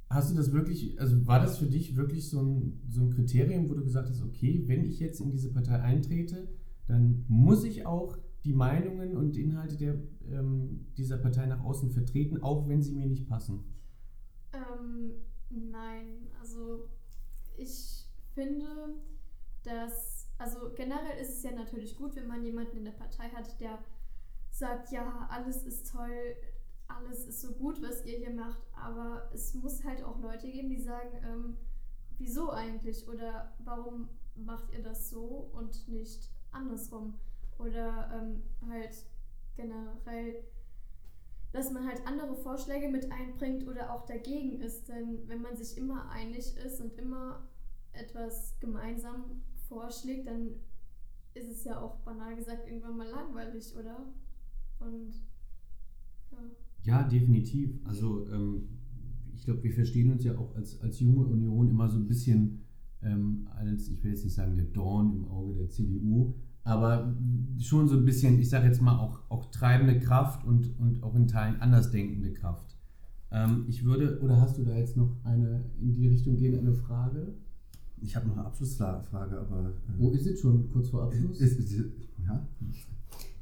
hast 0.08 0.30
du 0.30 0.36
das 0.36 0.52
wirklich, 0.52 1.00
also 1.00 1.26
war 1.26 1.40
das 1.40 1.58
für 1.58 1.66
dich 1.66 1.96
wirklich 1.96 2.28
so 2.28 2.40
ein, 2.42 2.80
so 2.88 3.02
ein 3.02 3.10
Kriterium, 3.10 3.68
wo 3.68 3.74
du 3.74 3.84
gesagt 3.84 4.08
hast, 4.08 4.22
okay, 4.22 4.64
wenn 4.66 4.84
ich 4.84 4.98
jetzt 5.00 5.20
in 5.20 5.30
diese 5.30 5.52
Partei 5.52 5.80
eintrete, 5.80 6.48
dann 6.90 7.24
muss 7.28 7.64
ich 7.64 7.86
auch 7.86 8.18
die 8.44 8.52
Meinungen 8.52 9.16
und 9.16 9.36
Inhalte 9.36 9.76
der, 9.76 9.94
ähm, 10.30 10.86
dieser 10.96 11.18
Partei 11.18 11.46
nach 11.46 11.62
außen 11.62 11.90
vertreten, 11.90 12.42
auch 12.42 12.68
wenn 12.68 12.82
sie 12.82 12.92
mir 12.92 13.06
nicht 13.06 13.28
passen? 13.28 13.64
Ähm, 14.52 15.12
nein, 15.50 16.28
also 16.40 16.88
ich 17.56 18.06
finde, 18.34 18.66
dass, 19.62 20.28
also 20.38 20.72
generell 20.74 21.20
ist 21.20 21.30
es 21.30 21.42
ja 21.42 21.52
natürlich 21.52 21.96
gut, 21.96 22.16
wenn 22.16 22.26
man 22.26 22.44
jemanden 22.44 22.78
in 22.78 22.84
der 22.84 22.92
Partei 22.92 23.28
hat, 23.28 23.60
der 23.60 23.78
sagt, 24.50 24.90
ja, 24.90 25.28
alles 25.30 25.62
ist 25.64 25.92
toll, 25.92 26.34
alles 26.88 27.26
ist 27.26 27.40
so 27.40 27.52
gut, 27.52 27.80
was 27.82 28.04
ihr 28.04 28.18
hier 28.18 28.34
macht, 28.34 28.62
aber 28.74 29.30
es 29.32 29.54
muss 29.54 29.84
halt 29.84 30.02
auch 30.02 30.18
Leute 30.20 30.50
geben, 30.50 30.70
die 30.70 30.80
sagen, 30.80 31.10
ähm, 31.24 31.56
wieso 32.18 32.50
eigentlich 32.50 33.06
oder 33.06 33.54
warum 33.64 34.08
macht 34.34 34.72
ihr 34.72 34.82
das 34.82 35.10
so 35.10 35.50
und 35.52 35.86
nicht 35.88 36.30
andersrum. 36.52 37.14
Oder 37.58 38.10
ähm, 38.14 38.42
halt 38.68 39.04
generell, 39.56 40.44
dass 41.52 41.70
man 41.70 41.86
halt 41.86 42.06
andere 42.06 42.34
Vorschläge 42.34 42.88
mit 42.88 43.10
einbringt 43.12 43.66
oder 43.66 43.92
auch 43.92 44.06
dagegen 44.06 44.60
ist. 44.60 44.88
Denn 44.88 45.28
wenn 45.28 45.42
man 45.42 45.56
sich 45.56 45.76
immer 45.76 46.10
einig 46.10 46.56
ist 46.56 46.80
und 46.80 46.96
immer 46.96 47.48
etwas 47.92 48.58
gemeinsam 48.60 49.42
vorschlägt, 49.68 50.26
dann 50.26 50.54
ist 51.34 51.50
es 51.50 51.64
ja 51.64 51.80
auch 51.80 51.96
banal 52.00 52.34
gesagt 52.36 52.66
irgendwann 52.66 52.96
mal 52.96 53.08
langweilig, 53.08 53.74
oder? 53.76 54.12
Und 54.80 55.14
ja. 56.32 56.38
Ja, 56.82 57.02
definitiv. 57.02 57.78
Also 57.84 58.26
ähm, 58.28 58.68
ich 59.34 59.44
glaube, 59.44 59.62
wir 59.62 59.72
verstehen 59.72 60.10
uns 60.12 60.24
ja 60.24 60.36
auch 60.36 60.54
als, 60.54 60.80
als 60.80 61.00
junge 61.00 61.26
Union 61.26 61.68
immer 61.70 61.88
so 61.88 61.98
ein 61.98 62.06
bisschen 62.06 62.64
ähm, 63.02 63.48
als, 63.56 63.88
ich 63.88 64.02
will 64.02 64.12
jetzt 64.12 64.24
nicht 64.24 64.34
sagen, 64.34 64.56
der 64.56 64.66
Dorn 64.66 65.14
im 65.14 65.28
Auge 65.28 65.54
der 65.54 65.68
CDU, 65.68 66.34
aber 66.64 67.14
schon 67.58 67.88
so 67.88 67.96
ein 67.96 68.04
bisschen, 68.04 68.38
ich 68.38 68.50
sage 68.50 68.66
jetzt 68.66 68.82
mal, 68.82 68.98
auch, 68.98 69.20
auch 69.28 69.50
treibende 69.50 69.98
Kraft 69.98 70.44
und, 70.44 70.78
und 70.78 71.02
auch 71.02 71.14
in 71.14 71.26
Teilen 71.26 71.60
andersdenkende 71.60 72.32
Kraft. 72.32 72.76
Ähm, 73.32 73.64
ich 73.68 73.84
würde, 73.84 74.20
oder 74.20 74.40
hast 74.40 74.58
du 74.58 74.64
da 74.64 74.76
jetzt 74.76 74.96
noch 74.96 75.10
eine 75.24 75.64
in 75.80 75.94
die 75.94 76.08
Richtung 76.08 76.36
gehen, 76.36 76.58
eine 76.58 76.72
Frage? 76.74 77.34
Ich 78.02 78.16
habe 78.16 78.28
noch 78.28 78.36
eine 78.36 78.46
Abschlussfrage, 78.46 79.38
aber. 79.38 79.70
Äh, 79.70 79.98
Wo 79.98 80.10
ist 80.10 80.26
es 80.26 80.40
schon 80.40 80.68
kurz 80.70 80.88
vor 80.88 81.04
Abschluss? 81.04 81.40
Ist, 81.40 81.58
ist, 81.58 81.84
ja. 82.26 82.46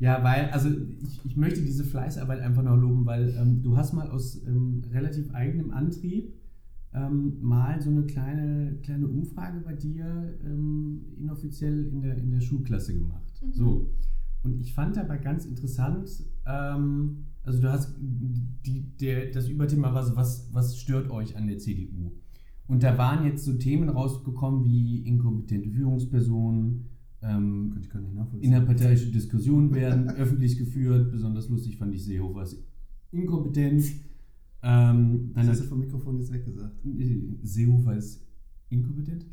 Ja, 0.00 0.22
weil, 0.22 0.50
also 0.50 0.68
ich, 0.68 1.24
ich 1.24 1.36
möchte 1.36 1.60
diese 1.60 1.84
Fleißarbeit 1.84 2.40
einfach 2.40 2.62
noch 2.62 2.76
loben, 2.76 3.04
weil 3.06 3.30
ähm, 3.30 3.62
du 3.62 3.76
hast 3.76 3.92
mal 3.92 4.10
aus 4.10 4.40
ähm, 4.46 4.82
relativ 4.92 5.32
eigenem 5.34 5.72
Antrieb 5.72 6.32
ähm, 6.94 7.38
mal 7.40 7.80
so 7.80 7.90
eine 7.90 8.04
kleine, 8.04 8.78
kleine 8.82 9.06
Umfrage 9.06 9.60
bei 9.60 9.74
dir 9.74 10.38
ähm, 10.44 11.04
inoffiziell 11.18 11.86
in 11.86 12.00
der, 12.02 12.16
in 12.16 12.30
der 12.30 12.40
Schulklasse 12.40 12.94
gemacht. 12.94 13.42
Mhm. 13.42 13.52
So. 13.52 13.90
Und 14.42 14.60
ich 14.60 14.72
fand 14.72 14.96
dabei 14.96 15.18
ganz 15.18 15.44
interessant, 15.44 16.08
ähm, 16.46 17.24
also 17.42 17.60
du 17.60 17.70
hast 17.70 17.94
die, 17.98 18.96
der, 19.00 19.30
das 19.30 19.48
Überthema 19.48 19.92
war 19.92 20.04
so, 20.04 20.16
was, 20.16 20.48
was 20.52 20.78
stört 20.78 21.10
euch 21.10 21.36
an 21.36 21.46
der 21.46 21.58
CDU? 21.58 22.12
Und 22.66 22.82
da 22.82 22.98
waren 22.98 23.24
jetzt 23.24 23.44
so 23.44 23.54
Themen 23.54 23.88
rausgekommen 23.88 24.64
wie 24.64 24.98
inkompetente 25.06 25.70
Führungspersonen, 25.70 26.86
ähm, 27.22 27.80
innerparteiische 28.40 29.10
Diskussionen 29.10 29.74
werden 29.74 30.08
öffentlich 30.16 30.58
geführt. 30.58 31.10
Besonders 31.10 31.48
lustig 31.48 31.78
fand 31.78 31.94
ich 31.94 32.04
Seehofers 32.04 32.62
Inkompetenz. 33.10 33.92
Ähm, 34.62 35.32
das 35.34 35.48
hast 35.48 35.60
du 35.60 35.64
vom 35.64 35.80
Mikrofon 35.80 36.18
jetzt 36.18 36.32
weggesagt. 36.32 36.76
Seehofer 37.42 37.96
ist 37.96 38.24
inkompetent. 38.70 39.26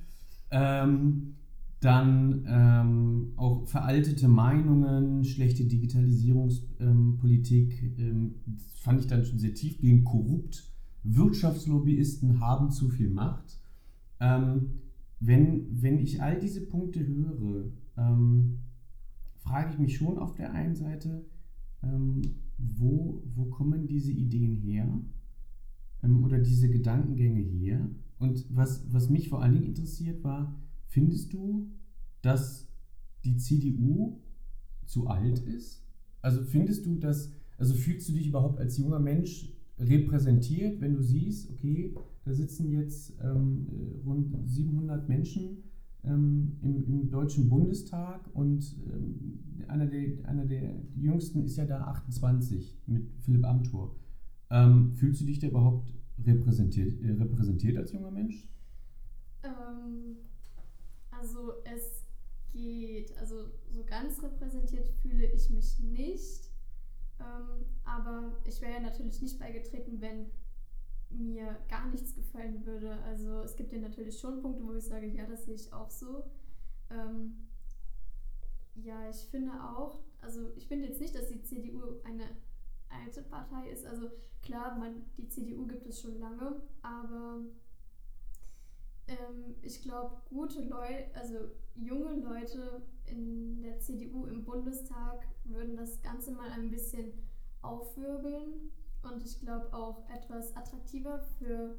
Ähm, 0.51 1.35
dann 1.79 2.45
ähm, 2.47 3.33
auch 3.35 3.67
veraltete 3.67 4.27
Meinungen, 4.27 5.23
schlechte 5.23 5.65
Digitalisierungspolitik, 5.65 7.99
ähm, 7.99 8.35
das 8.45 8.79
fand 8.79 9.01
ich 9.01 9.07
dann 9.07 9.25
schon 9.25 9.39
sehr 9.39 9.53
tiefgehend 9.53 10.05
korrupt. 10.05 10.71
Wirtschaftslobbyisten 11.03 12.39
haben 12.39 12.71
zu 12.71 12.89
viel 12.89 13.09
Macht. 13.09 13.59
Ähm, 14.19 14.79
wenn, 15.19 15.81
wenn 15.81 15.99
ich 15.99 16.21
all 16.21 16.39
diese 16.39 16.65
Punkte 16.65 17.05
höre, 17.05 17.71
ähm, 17.97 18.59
frage 19.35 19.73
ich 19.73 19.79
mich 19.79 19.97
schon 19.97 20.17
auf 20.17 20.35
der 20.35 20.53
einen 20.53 20.75
Seite, 20.75 21.25
wo, 22.57 23.21
wo 23.35 23.45
kommen 23.45 23.85
diese 23.85 24.11
Ideen 24.11 24.55
her? 24.55 24.87
Ähm, 26.05 26.23
oder 26.23 26.39
diese 26.39 26.69
Gedankengänge 26.69 27.41
hier. 27.41 27.89
Und 28.19 28.45
was, 28.49 28.85
was 28.93 29.09
mich 29.09 29.29
vor 29.29 29.41
allen 29.41 29.53
Dingen 29.53 29.65
interessiert 29.65 30.23
war, 30.23 30.55
findest 30.87 31.33
du, 31.33 31.71
dass 32.21 32.67
die 33.23 33.37
CDU 33.37 34.21
zu 34.85 35.07
alt 35.07 35.39
ist? 35.39 35.83
Also 36.21 36.43
findest 36.43 36.85
du, 36.85 36.95
dass, 36.95 37.33
also 37.57 37.73
fühlst 37.73 38.07
du 38.09 38.13
dich 38.13 38.27
überhaupt 38.27 38.59
als 38.59 38.77
junger 38.77 38.99
Mensch 38.99 39.51
repräsentiert, 39.77 40.79
wenn 40.79 40.93
du 40.93 41.01
siehst, 41.01 41.51
okay, 41.51 41.93
da 42.23 42.33
sitzen 42.33 42.71
jetzt 42.71 43.13
ähm, 43.21 43.67
rund 44.05 44.35
700 44.45 45.07
Menschen 45.09 45.63
ähm, 46.03 46.57
im, 46.61 46.83
im, 46.85 47.11
Deutschen 47.11 47.49
Bundestag 47.49 48.21
und 48.33 48.75
ähm, 48.91 49.39
einer, 49.67 49.85
der, 49.85 50.27
einer 50.27 50.45
der 50.45 50.75
jüngsten 50.95 51.43
ist 51.43 51.57
ja 51.57 51.65
da 51.65 51.81
28 51.81 52.77
mit 52.87 53.11
Philipp 53.19 53.45
Amthor. 53.45 53.95
Ähm, 54.55 54.93
fühlst 54.93 55.19
du 55.19 55.25
dich 55.25 55.39
da 55.39 55.47
überhaupt 55.47 55.91
repräsentiert, 56.25 57.01
äh, 57.03 57.11
repräsentiert 57.11 57.75
als 57.77 57.91
junger 57.91 58.11
Mensch? 58.11 58.47
Ähm, 59.43 60.15
also 61.11 61.55
es 61.65 62.05
geht, 62.53 63.17
also 63.17 63.49
so 63.69 63.83
ganz 63.83 64.23
repräsentiert 64.23 64.87
fühle 65.01 65.25
ich 65.25 65.49
mich 65.49 65.77
nicht. 65.79 66.49
Ähm, 67.19 67.65
aber 67.83 68.37
ich 68.45 68.61
wäre 68.61 68.73
ja 68.73 68.79
natürlich 68.79 69.21
nicht 69.21 69.37
beigetreten, 69.39 69.99
wenn 69.99 70.27
mir 71.09 71.57
gar 71.67 71.89
nichts 71.89 72.15
gefallen 72.15 72.65
würde. 72.65 72.93
Also 73.03 73.41
es 73.41 73.57
gibt 73.57 73.73
ja 73.73 73.79
natürlich 73.79 74.17
schon 74.17 74.41
Punkte, 74.41 74.65
wo 74.65 74.73
ich 74.73 74.85
sage, 74.85 75.07
ja, 75.07 75.25
das 75.25 75.43
sehe 75.43 75.55
ich 75.55 75.73
auch 75.73 75.89
so. 75.89 76.23
Ähm, 76.89 77.49
ja, 78.75 79.09
ich 79.09 79.17
finde 79.17 79.51
auch, 79.51 79.99
also 80.21 80.49
ich 80.55 80.65
finde 80.65 80.87
jetzt 80.87 81.01
nicht, 81.01 81.13
dass 81.13 81.27
die 81.27 81.41
CDU 81.43 81.99
eine 82.05 82.23
alte 83.03 83.21
Partei 83.23 83.69
ist. 83.69 83.85
Also 83.85 84.09
klar, 84.41 84.77
man, 84.77 85.05
die 85.17 85.27
CDU 85.27 85.65
gibt 85.65 85.87
es 85.87 86.01
schon 86.01 86.19
lange, 86.19 86.61
aber 86.81 87.41
ähm, 89.07 89.55
ich 89.61 89.81
glaube, 89.81 90.17
gute 90.29 90.61
Leute, 90.61 91.13
also 91.13 91.51
junge 91.75 92.15
Leute 92.15 92.81
in 93.05 93.61
der 93.61 93.79
CDU 93.79 94.25
im 94.25 94.43
Bundestag 94.43 95.25
würden 95.43 95.75
das 95.75 96.01
Ganze 96.01 96.31
mal 96.31 96.49
ein 96.49 96.71
bisschen 96.71 97.13
aufwirbeln 97.61 98.71
und 99.03 99.23
ich 99.23 99.39
glaube 99.39 99.71
auch 99.73 100.09
etwas 100.09 100.55
attraktiver 100.55 101.19
für 101.19 101.77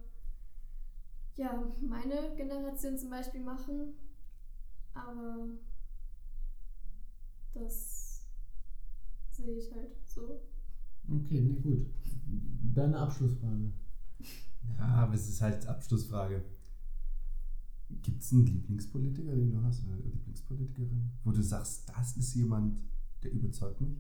ja, 1.37 1.71
meine 1.81 2.35
Generation 2.37 2.97
zum 2.97 3.11
Beispiel 3.11 3.41
machen. 3.41 3.95
Aber 4.95 5.49
das 7.55 8.25
sehe 9.31 9.57
ich 9.59 9.73
halt 9.75 9.91
so. 10.07 10.41
Okay, 11.09 11.41
nee, 11.41 11.61
gut. 11.61 11.87
Deine 12.75 12.99
Abschlussfrage. 12.99 13.73
Ja, 14.79 14.85
aber 14.87 15.15
es 15.15 15.29
ist 15.29 15.41
halt 15.41 15.67
Abschlussfrage. 15.67 16.43
Gibt 18.03 18.23
es 18.23 18.33
einen 18.33 18.47
Lieblingspolitiker, 18.47 19.35
den 19.35 19.53
du 19.53 19.63
hast, 19.63 19.85
oder 19.87 19.97
Lieblingspolitikerin, 19.97 21.11
wo 21.25 21.31
du 21.31 21.43
sagst, 21.43 21.89
das 21.89 22.17
ist 22.17 22.35
jemand, 22.35 22.79
der 23.23 23.33
überzeugt 23.33 23.81
mich? 23.81 23.97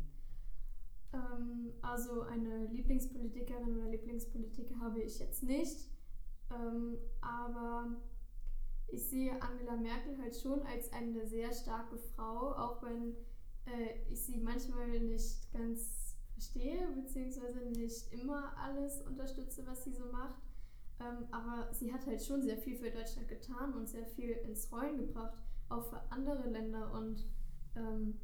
Ähm, 1.12 1.72
also 1.82 2.22
eine 2.22 2.66
Lieblingspolitikerin 2.66 3.76
oder 3.76 3.88
Lieblingspolitiker 3.88 4.78
habe 4.80 5.00
ich 5.00 5.20
jetzt 5.20 5.44
nicht. 5.44 5.88
Ähm, 6.50 6.96
aber 7.20 7.96
ich 8.88 9.04
sehe 9.04 9.40
Angela 9.40 9.76
Merkel 9.76 10.16
halt 10.18 10.36
schon 10.36 10.62
als 10.62 10.92
eine 10.92 11.26
sehr 11.26 11.52
starke 11.52 11.96
Frau, 11.96 12.52
auch 12.52 12.82
wenn 12.82 13.14
äh, 13.66 14.12
ich 14.12 14.20
sie 14.20 14.38
manchmal 14.38 15.00
nicht 15.00 15.52
ganz 15.52 16.05
verstehe, 16.37 16.87
beziehungsweise 16.95 17.61
nicht 17.70 18.12
immer 18.12 18.53
alles 18.59 19.01
unterstütze, 19.03 19.66
was 19.66 19.84
sie 19.84 19.93
so 19.93 20.05
macht. 20.12 20.43
Ähm, 21.01 21.26
aber 21.30 21.72
sie 21.72 21.93
hat 21.93 22.07
halt 22.07 22.22
schon 22.22 22.43
sehr 22.43 22.59
viel 22.59 22.76
für 22.76 22.91
Deutschland 22.91 23.28
getan 23.28 23.72
und 23.72 23.89
sehr 23.89 24.07
viel 24.07 24.30
ins 24.30 24.70
Rollen 24.70 24.99
gebracht, 24.99 25.39
auch 25.70 25.84
für 25.84 26.01
andere 26.11 26.49
Länder. 26.49 26.93
Und 26.93 27.26
ähm, 27.74 28.18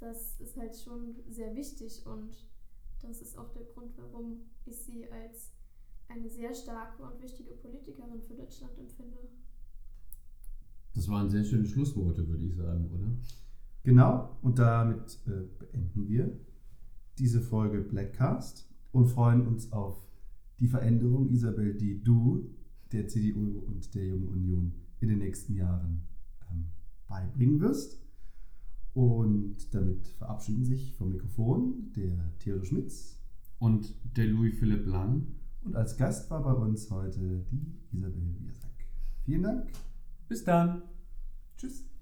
das 0.00 0.40
ist 0.40 0.56
halt 0.56 0.76
schon 0.76 1.16
sehr 1.28 1.54
wichtig 1.54 2.04
und 2.04 2.36
das 3.00 3.22
ist 3.22 3.38
auch 3.38 3.50
der 3.50 3.64
Grund, 3.64 3.92
warum 3.96 4.40
ich 4.64 4.76
sie 4.76 5.10
als 5.10 5.52
eine 6.08 6.28
sehr 6.28 6.52
starke 6.52 7.02
und 7.02 7.22
wichtige 7.22 7.54
Politikerin 7.54 8.20
für 8.22 8.34
Deutschland 8.34 8.76
empfinde. 8.78 9.18
Das 10.94 11.08
waren 11.08 11.28
sehr 11.28 11.44
schöne 11.44 11.66
Schlussworte, 11.66 12.26
würde 12.28 12.44
ich 12.44 12.54
sagen, 12.54 12.90
oder? 12.92 13.10
Genau, 13.82 14.36
und 14.42 14.58
damit 14.58 15.18
äh, 15.26 15.42
beenden 15.58 16.08
wir 16.08 16.30
diese 17.18 17.40
Folge 17.40 17.80
Blackcast 17.80 18.68
und 18.92 19.06
freuen 19.06 19.46
uns 19.46 19.72
auf 19.72 20.06
die 20.58 20.68
Veränderung, 20.68 21.30
Isabel, 21.30 21.74
die 21.74 22.02
du 22.02 22.50
der 22.92 23.08
CDU 23.08 23.58
und 23.66 23.94
der 23.94 24.06
Jungen 24.06 24.28
Union 24.28 24.72
in 25.00 25.08
den 25.08 25.18
nächsten 25.18 25.54
Jahren 25.54 26.02
ähm, 26.50 26.66
beibringen 27.08 27.60
wirst. 27.60 28.00
Und 28.94 29.74
damit 29.74 30.06
verabschieden 30.06 30.64
sich 30.64 30.94
vom 30.94 31.10
Mikrofon 31.10 31.92
der 31.96 32.38
Theodor 32.38 32.64
Schmitz. 32.64 33.20
Und 33.58 33.94
der 34.16 34.26
Louis 34.26 34.56
Philipp 34.58 34.86
Lang. 34.86 35.26
Und 35.62 35.74
als 35.74 35.96
Gast 35.96 36.30
war 36.30 36.42
bei 36.44 36.52
uns 36.52 36.90
heute 36.90 37.44
die 37.50 37.96
Isabel 37.96 38.22
Biersack. 38.38 38.86
Vielen 39.24 39.42
Dank. 39.42 39.72
Bis 40.28 40.44
dann. 40.44 40.82
Tschüss. 41.56 41.93